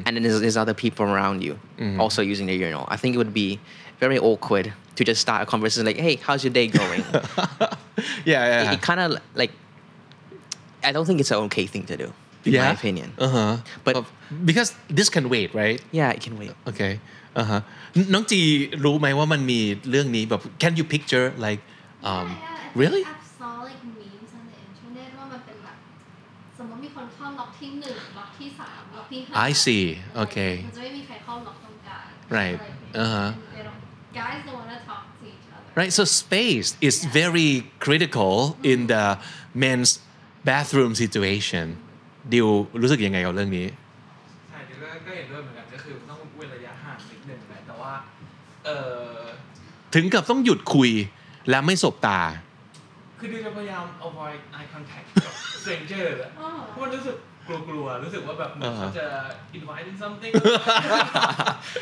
[0.04, 1.96] and then there's, there's other people around you Mm.
[2.02, 2.84] also using the urinal.
[2.94, 3.48] I think it would be
[4.04, 7.02] very awkward to just start a conversation like, "Hey, how's your day going?"
[8.30, 9.08] yeah yeah it, it kind of
[9.40, 9.52] like
[10.88, 12.08] I don't think it's an okay thing to do,
[12.46, 13.08] in my opinion.
[13.26, 13.94] uh-huh But
[14.48, 16.52] because this can wait right yeah, it can wait.
[16.64, 16.82] โอเค
[17.38, 17.60] อ่าฮะ
[18.12, 18.40] น้องจี
[18.84, 19.60] รู้ไหมว่ามันมี
[19.90, 21.60] เรื่องนี้แบบ can you picture like
[22.10, 23.04] um Yeah, yeah, I think really
[27.81, 29.83] หนึ่งล็อกที่สามล็อกที่ห้า I see
[30.15, 32.05] โอเคมันจะไม่มีใครเข้าล็อกตรงกลาง
[32.37, 32.57] Right.
[32.57, 33.29] อะไรอย่างเงี้ย Uh-huh.
[33.29, 33.83] And they don't-
[34.21, 37.49] guys don't want to talk to each other right so space is very
[37.85, 38.33] critical
[38.71, 39.05] in the
[39.63, 39.91] men's
[40.49, 41.65] bathroom situation
[42.33, 42.47] ดิว
[42.81, 43.67] รู้สึกยังไงกับเรื่องนี้
[44.49, 47.93] ใช่เดี๋ยวก็ก็เห็นด้วยเหมือนกันก็คือต้องเว้นระยะห่างนิดนึงแหละแต่ว่า
[48.65, 48.69] เอ
[49.19, 49.23] อ
[49.95, 50.91] ถึงกับต้องหยุดคุย
[51.49, 52.21] และไม่สบตา
[53.19, 57.15] คือดิวจะพยายาม avoid eye contact กับ stranger อะอ๋อเพราะมันรู้สึก
[57.68, 59.06] กลัวๆรู้สึกว่าแบบเหมือน อ่า เขาจะ
[59.58, 60.32] inviting something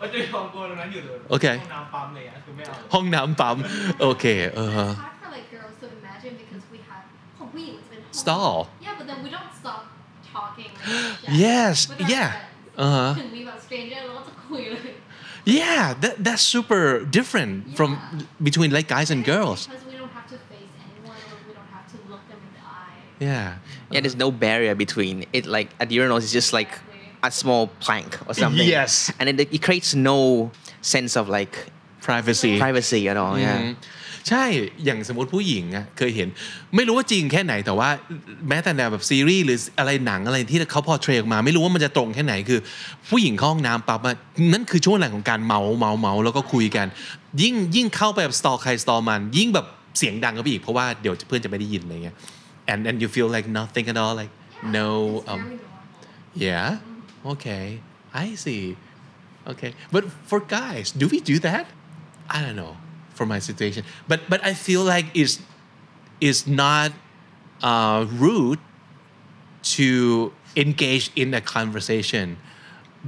[0.00, 3.56] ว่าจะมีความกลัวตรงนั้นอยู่เลย โอเค ห้องน้ำปั๊มอะไรอย่างเงี้ยคือไม่เอา ห้องน้ำปั๊ม
[4.02, 4.24] โอเค
[4.56, 7.04] เออ It's hard for like girls to imagine because we have
[7.38, 9.80] ของผู้หญิงมันจะเป็นห้อง Stall Yeah but then we don't stop
[10.34, 10.70] talking
[11.24, 12.80] like yes with our yeah friends.
[12.80, 14.90] อ่าฮะ ถึงมีแบบ stranger เราก็จะคุยเลย
[15.60, 16.82] yeah that that's super
[17.18, 18.46] different from Yeah.
[18.48, 19.83] between like guys and girls because
[23.19, 23.45] yeah
[23.93, 25.43] Yeah, there's no barrier between it.
[25.55, 26.71] Like at urinals, it's just like
[27.27, 28.67] a small plank or something.
[28.77, 29.11] Yes.
[29.19, 30.51] And it, it creates no
[30.81, 31.53] sense of like
[32.07, 33.33] privacy privacy at all.
[33.35, 33.59] อื Yeah.
[33.63, 33.65] ม
[34.29, 34.45] ใช่
[34.85, 36.29] อย่างสมมติผู้หญิงอะเคยเห็น
[36.75, 37.89] ไม่รู้ว่าจริงแค่ไหนแต่ว่า
[38.49, 42.59] แม้แต่แนวแบบซีรีส์หรืออะไรหนังอะไรที่เขาพอเทรออกมา ไม่รู้ว่ามันจะตรงแค่ไหนคือ
[43.09, 44.15] ผู้หญิงเข้าห้องน้ำปั๊บอะ
[44.53, 46.87] นั่นคือช่วงแรกของการเมาเมาเมาแล้วก็คุยกัน
[47.41, 49.65] ยิ่งยิ่งเข้าไปแบบสตอใครสตอมัน ยิ่งแบบ
[49.97, 52.15] เสียงดังก็ไปอีกเพราะว่าเดี๋ยวเพื่อนจะไม่ได้ยินอะไรเงี้ย
[52.67, 54.29] and then you feel like nothing at all like
[54.63, 55.59] no um
[56.35, 56.79] Yeah.
[57.25, 57.79] Okay.
[58.13, 58.77] I see.
[59.47, 59.73] Okay.
[59.91, 61.67] But for guys, do we do that?
[62.29, 62.77] I don't know
[63.15, 63.85] for my situation.
[64.07, 65.39] But but I feel like it's
[66.19, 66.91] it's not
[67.63, 68.59] uh, rude
[69.79, 72.37] to engage in a conversation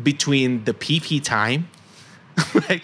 [0.02, 1.68] between the PP time.
[2.70, 2.84] like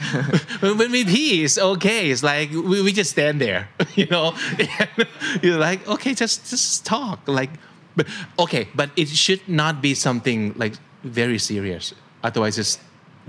[0.62, 2.10] when when we pee, it's okay.
[2.12, 4.34] It's like we, we just stand there, you know.
[4.58, 5.08] And
[5.42, 7.20] you're like, okay, just just talk.
[7.28, 7.52] Like,
[7.96, 8.08] but
[8.39, 11.94] okay, but it should not be something like very serious.
[12.24, 12.80] Otherwise, it's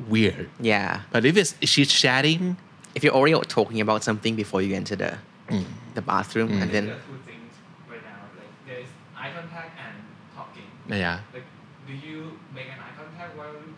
[0.08, 0.48] weird.
[0.60, 1.02] Yeah.
[1.12, 2.56] But if it's she's chatting,
[2.94, 5.18] If you're already talking about something before you enter the
[5.50, 5.66] Mm.
[5.92, 7.52] the bathroom and There then are two things
[7.84, 9.92] right now like there is eye contact and
[10.32, 11.20] talking yeah.
[11.36, 11.44] like
[11.84, 13.73] do you make an eye contact while you talking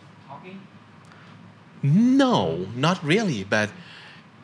[1.83, 3.43] No, not really.
[3.43, 3.69] But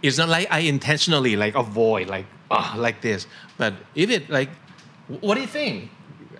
[0.01, 3.27] it's not like I intentionally like avoid like ah like this.
[3.57, 4.49] But if it like,
[5.07, 5.89] what do you think?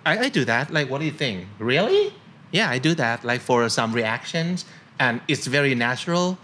[0.06, 0.70] I, I do that.
[0.70, 1.46] Like, what do you think?
[1.58, 2.12] Really?
[2.52, 3.24] Yeah, I do that.
[3.24, 4.64] Like for some reactions,
[4.98, 6.38] and it's very natural.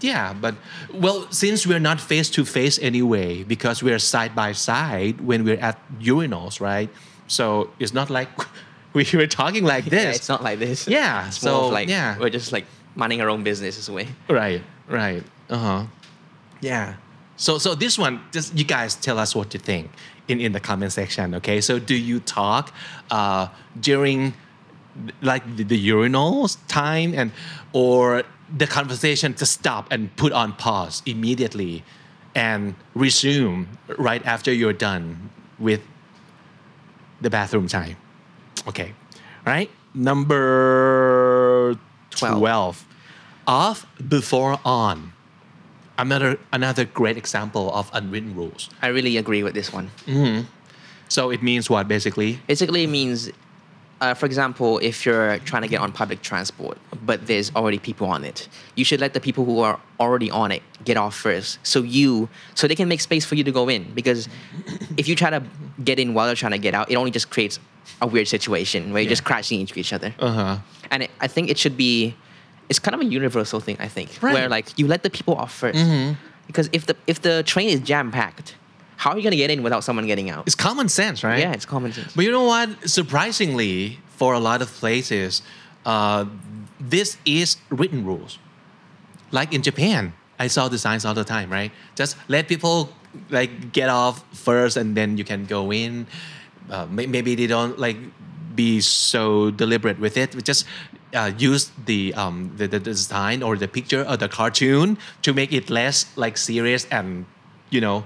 [0.00, 0.54] Yeah, but
[0.94, 5.58] well, since we're not face to face anyway, because we're side by side when we're
[5.60, 6.88] at urinals, right?
[7.26, 8.28] So it's not like
[8.94, 10.16] we were talking like yeah, this.
[10.16, 10.86] it's not like this.
[10.86, 12.16] Yeah, It's so, like yeah.
[12.18, 12.66] we're just like
[12.98, 14.08] minding our own business this way.
[14.28, 15.22] Right, right.
[15.48, 15.86] Uh huh.
[16.60, 16.96] Yeah.
[17.36, 19.90] So so this one, just you guys tell us what you think
[20.26, 21.34] in in the comment section.
[21.36, 21.60] Okay.
[21.60, 22.74] So do you talk
[23.10, 23.48] uh,
[23.80, 24.34] during
[25.22, 27.30] like the, the urinals time and
[27.72, 28.24] or
[28.56, 31.84] the conversation to stop and put on pause immediately
[32.34, 35.82] and resume right after you're done with
[37.20, 37.96] the bathroom time.
[38.66, 38.94] Okay.
[39.46, 39.70] Right.
[39.94, 41.76] Number
[42.10, 42.38] 12.
[42.38, 42.87] 12.
[43.48, 45.14] Off before on.
[45.96, 48.68] Another another great example of unwritten rules.
[48.82, 49.90] I really agree with this one.
[51.08, 52.38] So it means what basically?
[52.46, 53.30] Basically, it means,
[54.02, 58.06] uh, for example, if you're trying to get on public transport, but there's already people
[58.06, 61.58] on it, you should let the people who are already on it get off first,
[61.62, 63.90] so you, so they can make space for you to go in.
[63.94, 64.28] Because
[64.98, 65.42] if you try to
[65.82, 67.58] get in while they're trying to get out, it only just creates
[68.02, 70.14] a weird situation where you're just crashing into each other.
[70.18, 70.58] Uh huh.
[70.90, 72.14] And it, I think it should be,
[72.68, 73.76] it's kind of a universal thing.
[73.80, 74.34] I think Right.
[74.34, 77.80] where like you let the people off 1st because if the if the train is
[77.80, 78.54] jam packed,
[78.96, 80.44] how are you gonna get in without someone getting out?
[80.46, 81.40] It's common sense, right?
[81.40, 82.12] Yeah, it's common sense.
[82.14, 82.68] But you know what?
[82.88, 85.42] Surprisingly, for a lot of places,
[85.86, 86.24] uh,
[86.80, 88.38] this is written rules.
[89.30, 91.70] Like in Japan, I saw the signs all the time, right?
[91.96, 92.90] Just let people
[93.30, 96.06] like get off first, and then you can go in.
[96.70, 97.96] Uh, maybe they don't like
[98.54, 100.34] be so deliberate with it.
[100.44, 100.64] Just
[101.14, 105.52] uh, use the, um, the the design or the picture or the cartoon to make
[105.52, 107.24] it less like serious and
[107.70, 108.04] you know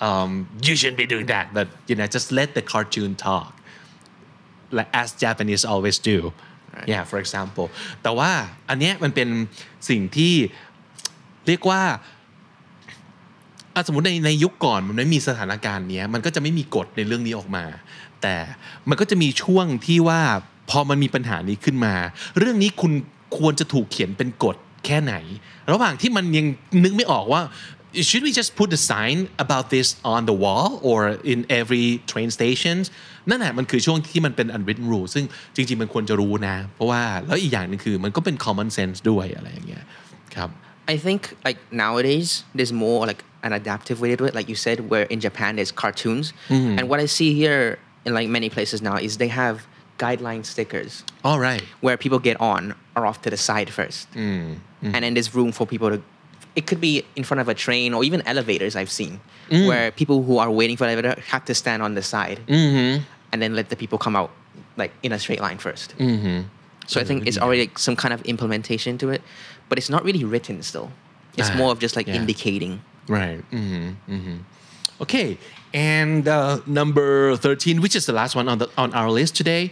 [0.00, 1.52] um, you shouldn't be doing that.
[1.54, 3.52] But you know, just let the cartoon talk.
[4.78, 6.32] like as Japanese always do
[6.76, 6.88] Right.
[6.92, 7.66] yeah for example
[8.02, 8.30] แต่ว่า
[8.68, 9.28] อันเนี้ยมันเป็น
[9.88, 10.34] สิ่งที่
[11.46, 11.82] เรียกว่า
[13.74, 17.64] อะสมมติในในยุคก่อนมันไม่มีสถานการณ์เนี้ยมันก็จะไม่มีกฎในเรื่องนี้ออกมา
[18.22, 18.36] แต่
[18.88, 20.20] มันก็จะมีช่วงที่ว่า
[20.70, 21.94] พอมันมีปัญหานี้ขึ้นมา
[22.38, 22.92] เรื่องนี้คุณ
[23.38, 24.56] ควรจะถูกเขียนเป็นกฎ
[24.86, 25.14] แค่ไหน
[25.72, 26.46] ระหว่างที่มันยัง
[26.84, 27.42] นึกไม่ออกว่า
[28.08, 30.98] should we just put a sign about this on the wall or
[31.32, 32.84] in every train stations
[33.28, 35.24] นั่นแหละมันคือช่วงที่มันเป็น unwritten rule ซึ่ง
[35.56, 39.84] จริงๆ มันควรจะรู้นะ เพราะว่าแล้วอีกอย่างหนึงคือมันก็เป็น common sense ด้วยอะไรอย่างเงี้ย
[40.36, 40.50] ครับ
[40.94, 44.34] I think like nowadays there's more like an adaptive way to do it.
[44.38, 46.26] Like you said, where in Japan there's cartoons,
[46.78, 47.62] and what I see here
[48.06, 49.56] in like many places now is they have
[50.04, 50.92] guideline stickers
[51.28, 52.62] all right where people get on
[52.96, 54.60] or off to the side first, and
[55.04, 55.98] then there's room for people to.
[56.58, 59.12] It could be in front of a train or even elevators I've seen,
[59.70, 62.38] where people who are waiting for the elevator have to stand on the side,
[63.32, 64.30] and then let the people come out
[64.76, 66.38] like in a straight line 1st Mm-hmm.
[66.90, 69.22] So I think it's already like some kind of implementation to it,
[69.68, 70.88] but it's not really written still.
[71.38, 72.16] It's Ah, more of just like yeah.
[72.20, 72.82] indicating.
[73.06, 73.38] Right.
[73.54, 74.14] Mm-hmm.
[74.14, 74.36] Mm-hmm.
[75.04, 75.38] Okay.
[75.72, 79.70] And uh, number 13, which is the last one on the on our list today.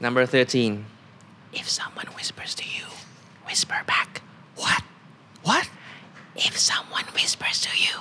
[0.00, 0.84] Number 13.
[1.52, 2.86] If someone whispers to you,
[3.46, 4.22] whisper back.
[4.56, 4.82] What?
[5.42, 5.68] What?
[6.36, 8.00] If someone whispers to you,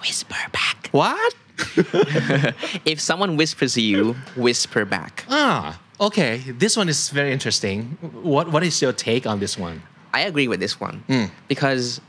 [0.00, 0.88] whisper back.
[0.92, 1.34] What?
[2.84, 5.24] If someone whispers to you, whisper back.
[5.30, 6.38] Ah, okay.
[6.58, 7.96] This one is very interesting.
[8.22, 9.82] What What is your take on this one?
[10.12, 11.30] I agree with this one Mm.
[11.48, 12.00] because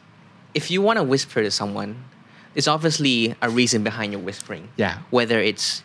[0.53, 1.95] if you want to whisper to someone,
[2.53, 4.69] there's obviously a reason behind your whispering.
[4.77, 4.99] Yeah.
[5.09, 5.81] Whether it's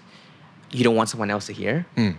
[0.72, 2.16] you don't want someone else to hear, Mm.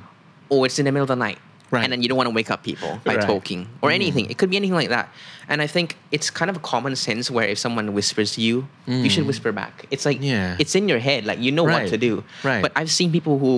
[0.51, 1.39] Or it's in the middle of the night,
[1.75, 1.83] Right.
[1.83, 3.25] and then you don't want to wake up people by Right.
[3.31, 4.25] talking or anything.
[4.31, 5.07] It could be anything like that.
[5.51, 8.55] And I think it's kind of a common sense where if someone whispers to you,
[9.05, 9.73] you should whisper back.
[9.93, 10.29] It's like Mm.
[10.33, 10.61] Yeah.
[10.63, 11.73] it's in your head, like you know Right.
[11.83, 12.13] what to do.
[12.49, 12.61] Right.
[12.65, 13.53] But I've seen people who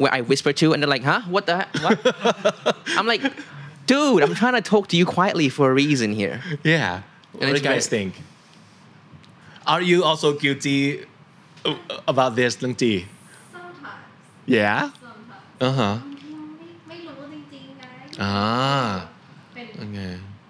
[0.00, 1.20] where I whisper to and they're like, huh?
[1.34, 1.70] What the heck?
[1.84, 1.96] What?
[2.98, 3.22] I'm like,
[3.92, 6.36] dude, I'm trying to talk to you quietly for a reason here.
[6.64, 7.02] Yeah.
[7.32, 8.12] What do you guys very- think?
[9.72, 10.78] Are you also guilty
[11.64, 11.74] uh,
[12.08, 12.94] about this, Lung Ji?
[13.52, 14.80] sometimes Yeah.
[15.04, 15.92] sometimes อ่า
[18.23, 18.35] อ่า
[19.53, 19.97] เป็น โอเค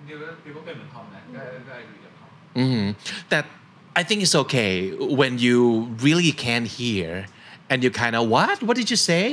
[0.05, 2.85] เดี๋ยวเดี๋ยวก็เป็นเหมือนทอมนะก็ก็อยู่กับทอม hmm
[3.31, 3.45] That
[3.99, 4.73] I think it's okay
[5.21, 5.57] when you
[6.07, 7.09] really can't hear
[7.69, 8.55] and you kind of what?
[8.67, 9.23] What did you say?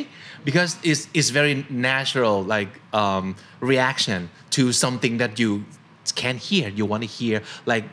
[0.48, 1.54] Because it's it's very
[1.90, 2.70] natural like
[3.02, 3.24] um,
[3.72, 4.20] reaction
[4.56, 5.50] to something that you
[6.22, 6.66] can't hear.
[6.78, 7.36] You want to hear
[7.72, 7.84] like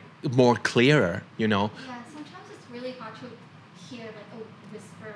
[0.42, 1.14] more clearer.
[1.42, 1.64] You know.
[1.70, 3.26] yeah sometimes it's really hard to
[3.88, 4.40] hear like a
[4.72, 5.12] whisper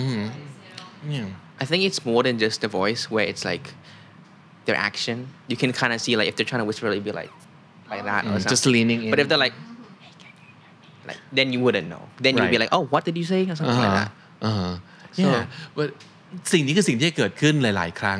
[0.00, 0.26] Mhm.
[0.28, 0.56] voice,
[1.12, 1.62] you know Yeah.
[1.62, 3.66] I think it's more than just the voice where it's like
[4.66, 5.16] their action.
[5.52, 7.32] You can kind of see like if they're trying to whisper, it'd be like
[7.92, 8.54] like that or Mm, something.
[8.54, 9.10] just leaning in.
[9.12, 9.54] But if they're like,
[11.08, 12.02] like then you wouldn't know.
[12.24, 12.60] Then you'd be Right.
[12.64, 14.10] like, oh, what did you say or something like that.
[14.44, 14.74] อ่าฮะ
[15.18, 15.42] So- yeah
[15.78, 15.88] but
[16.52, 18.18] สิ่งนี้คือสิ่งที่เกิดขึ้นหลาย ๆ ครั้ง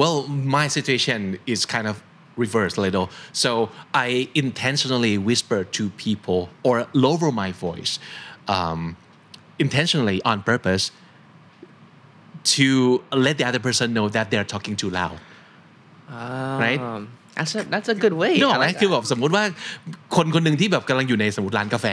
[0.00, 0.16] well
[0.56, 1.18] my situation
[1.52, 1.96] is kind of
[2.44, 3.06] reverse a little
[3.42, 3.50] so
[4.06, 4.08] I
[4.44, 6.74] intentionally whisper to people or
[7.06, 7.92] lower my voice
[8.56, 8.80] um,
[9.64, 10.84] intentionally on purpose
[12.56, 12.68] to
[13.26, 15.18] let the other person know that they're talking too loud
[16.64, 16.80] Right?
[16.90, 17.02] Um,
[17.38, 18.34] That's a that's a good way.
[18.40, 18.92] นึกอ I อกไหม like คือ that.
[18.92, 19.44] แบบสมมุติว่า
[20.16, 21.86] คนคนหนึ่งที่แบบกำลังอยู่ในสมมติร้านกาแฟ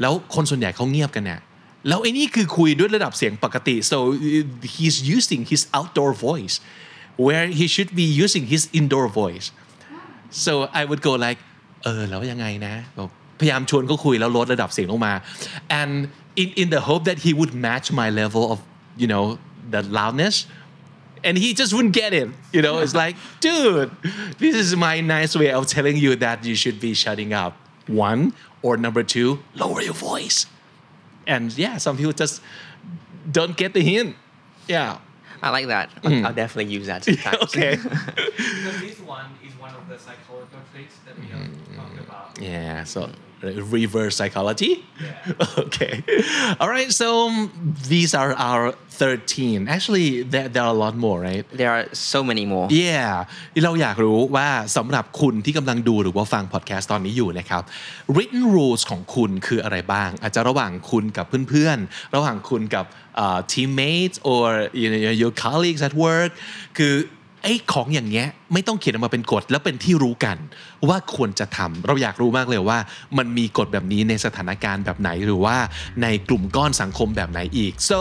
[0.00, 1.40] แล้วคนส่วนใหญ่เขาเงียบกันเนี่ย
[1.88, 3.98] แล้วไอ้นี่คือคุยด้วยระดับเสียงปกติ so
[4.74, 6.54] he's using his outdoor voice
[7.26, 9.46] where he should be using his indoor voice
[10.44, 11.40] so I would go like
[11.84, 15.14] เออแล้วยังไงนะแบบพยายามชวนเขาคุยแล้วลดระดับเสียงลงมา
[15.80, 15.92] and
[16.40, 18.58] in in the hope that he would match my level of
[19.02, 19.24] you know
[19.74, 20.36] the loudness
[21.23, 22.29] and he just wouldn't get it.
[22.53, 23.91] You know, it's like, dude,
[24.37, 27.57] this is my nice way of telling you that you should be shutting up.
[27.87, 30.45] One or number two, lower your voice.
[31.25, 32.41] And yeah, some people just
[33.31, 34.15] don't get the hint.
[34.67, 34.99] Yeah.
[35.41, 35.89] I like that.
[36.03, 37.37] I'll, I'll definitely use that sometimes.
[37.37, 37.43] Mm.
[37.43, 37.75] okay.
[38.37, 42.83] because this one is one of the psychological tricks that we have talked about Yeah.
[42.83, 43.09] So
[43.41, 44.85] reverse psychology.
[45.01, 45.63] Yeah.
[45.65, 46.03] Okay.
[46.59, 46.91] All right.
[46.91, 47.35] So um,
[47.87, 49.67] these are our 13.
[49.69, 51.45] Actually, there, there are a lot more, right?
[51.53, 52.67] There are so many more.
[52.69, 53.25] Yeah
[53.65, 54.47] เราอยากรู้ว่า
[54.77, 57.63] สำหรับคุณที่กำลังดูหรือว่าฟังพอดแคสต์ตอนนี้อยู่นะครับ
[58.15, 62.85] written rules ของคุณคืออะไรบ้าง อาจจะระหว่างคุณกับเพื่อนๆ ระหว่างคุณกับ
[63.17, 64.45] เอ่อ teammates or
[64.81, 66.31] you know your colleagues at work
[66.77, 66.93] คือ
[67.43, 70.37] ไอ้ของอย่างเงี้ยไม่ต้องเขียนออกมาเป็นกฎแล้วเป็นที่รู้กัน
[70.87, 72.79] ว่าควรจะทำเราอยากรู้มากเลยว่า
[73.17, 75.57] มันมีกฎแบบนี้ในสถานการณ์แบบไหนหรือว่า
[76.03, 77.99] ในกลุ่มก้อนสังคมแบบไหนอีก so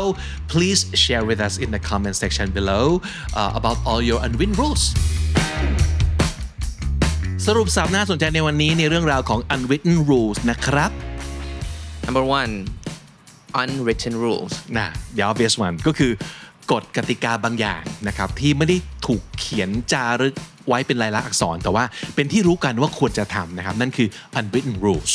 [0.53, 2.87] please share with us in the comment section below
[3.41, 4.85] uh, about all your unwritten rules
[7.47, 10.91] สรุปสับน่าสนใจในวันนี้ในเรื่องราวของ unwritten rules นะครับ
[12.07, 12.53] Number one,
[13.63, 14.53] unwritten rules.
[14.79, 16.13] นะ the obvious one ก็คือ
[16.73, 18.77] กฎกติกาบางอย่างนะครับที่ไม่ได้
[19.07, 20.35] ถูกเขียนจารึก
[20.69, 25.13] ไว้เป็นลายลักษณ์อักษร แต่ว่าเป็นที่รู้กันว่าควรจะทำนะครับ นั่นคือ unwritten rules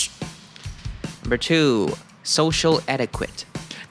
[1.22, 1.70] Number two,
[2.38, 3.42] social etiquette.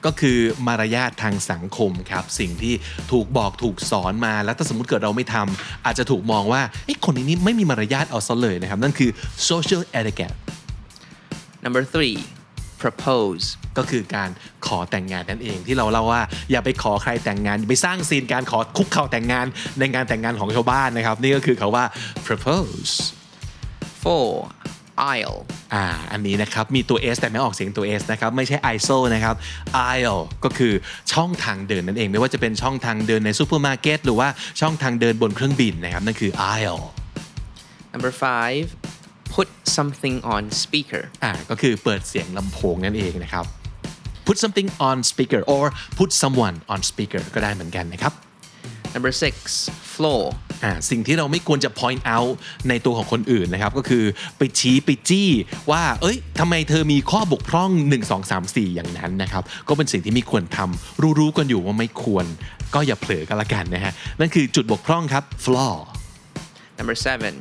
[0.05, 2.73] ก็คือมารยาททางสังคมครับ สิ่งที่
[3.11, 9.09] ถูกบอกถูกสอนมาแล้วถ้าสมมติเกิดเราไม่ทำอาจจะถูกมองว่าไอ้ยคนนี้ไม่มีมารยาทเอาซะเลยนะครับ นั่นคือ
[9.49, 10.35] social etiquette
[11.65, 12.15] Number three,
[12.83, 13.45] propose.
[13.77, 14.29] ก็คือการ
[14.67, 19.45] ขอแต่งงานนั่นเองที่เราเล่าว่าอย่าไปขอใครแต่งงานอย่าไปสร้างซีนการขอคุกเข่าแต่งงาน
[19.79, 21.85] ในงานแต่งงานของชาวบ้านนะครับ นี่ก็คือเขาว่า
[22.27, 22.93] propose
[24.03, 24.33] Four,
[25.15, 25.39] aisle.
[25.73, 29.35] อ่า อันนี้นะครับ มีตัว S แต่ไม่ออกเสียงตัว S นะครับ ไม่ใช่ ISO นะครับ
[29.91, 30.73] aisle ก็คือ
[31.13, 34.27] ช่องทางเดินนั่นเอง ไม่ว่าจะเป็นช่องทางเดินในซูเปอร์มาร์เก็ตหรือว่า
[34.61, 36.83] ช่องทางเดินบนเครื่องบินนะครับ นั่นคือ aisle
[37.93, 38.65] Number five,
[39.35, 41.03] put something on speaker.
[41.23, 43.45] อ่าก็คือเปิดเสียงลำโพงนั่นเองนะครับ
[44.27, 45.65] put something on speaker or
[45.99, 48.13] put someone on speaker ก็ได้เหมือนกันนะครับ
[48.95, 49.35] Number six,
[49.93, 50.21] flow.
[50.63, 52.31] อ่าสิ่งที่เราไม่ควรจะ point out
[52.69, 54.03] ในตัวของคนอื่นนะครับ ก็คือ
[54.37, 55.29] ไปชี้ไปจี้
[55.71, 62.25] ว่า เอ้ยทำไมเธอมีข้อบกพร่อง 1 2 3 4 อย่างนั้นนะครับ ก็เป็นสิ่งที่ไม่ควรทำรู้ๆกันอยู่ว่าไม่ควร
[62.73, 65.75] ก็อย่าเผลอกันละกันนะฮะ นั่นคือจุดบกพร่องครับ flaw
[66.79, 67.33] Number seven,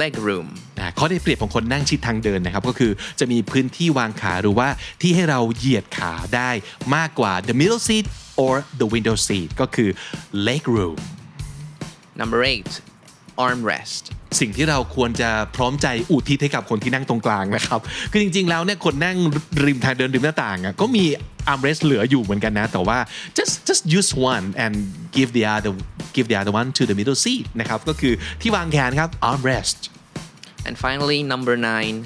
[0.00, 0.46] leg room.
[0.80, 4.68] อ่าข้อได้เปรียบของคนนั่งชิดทางเดินนะครับ ก็คือจะมีพื้นที่วางขาหรือว่า
[5.02, 6.50] ที่ให้เราเหยียดขาได้
[6.94, 8.06] มากกว่า the middle seat
[8.42, 9.90] or the window seat ก็คือ
[10.46, 10.98] leg room
[12.20, 12.72] Number eight,
[13.46, 14.02] armrest.
[14.40, 17.80] สิ่งที่เราควรจะพร้อมใจอุทิศให้กับคนที่นั่งตรงกลางนะครับ
[18.10, 19.16] คือจริงๆ แล้วเนี่ยคนนั่ง
[19.64, 21.04] ริมทางเดินริมหน้าต่างอะก็มี
[21.52, 22.98] armrest เหลืออยู่เหมือนกันนะ แต่ว่า
[23.38, 24.74] just just use one and
[25.16, 25.72] give the other
[26.16, 29.78] give the other one to the middle seat นะครับ ก็คือที่วางแขนครับ armrest
[30.66, 31.96] And finally, number nine,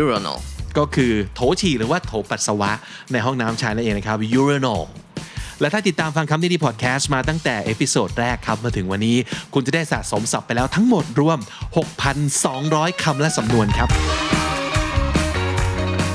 [0.00, 0.38] urinal.
[0.78, 2.72] ก็คือโถฉี่หรือว่าโถปัสสาวะ
[3.12, 4.82] ในห้องน้ำชายนั่นเองนะครับ urinal
[5.60, 9.16] และถ้าติดตามฟังคำนี้ดีพอดแคสต์มาตั้งแต่เอพิโซดแรกครับมาถึงวันนี้
[9.54, 11.38] คุณจะได้สะสมศัพท์ไปแล้วทั้งหมดรวม
[12.20, 13.88] 6,200 คำและสำนวนครับ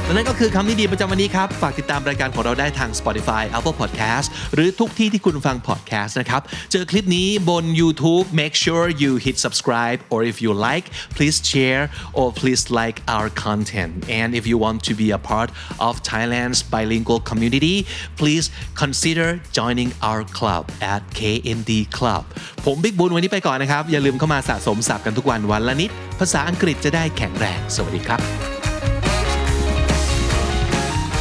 [0.09, 6.41] และนั่นก็คือคำนี้ดีประจำวันนี้ครับ ฝากติดตามรายการของเราได้ทาง Spotify Apple Podcast หรือทุกที่ที่คุณฟัง podcast นะครับ
[6.71, 10.85] เจอคลิปนี้บน YouTube make sure you hit subscribe or if you like
[11.15, 11.83] please share
[12.19, 15.49] or please like our content and if you want to be a part
[15.87, 17.75] of Thailand's bilingual community
[18.21, 18.45] please
[18.83, 22.23] consider joining our club at KND Club
[22.65, 25.89] ผมบิ๊กบุญวันนี้ไปก่อนนะครับ อย่าลืมเข้ามาสะสมศัพท์กันทุกวันวันละนิด
[26.19, 28.58] ภาษาอังกฤษจะได้แข็งแรง สวัสดีครับ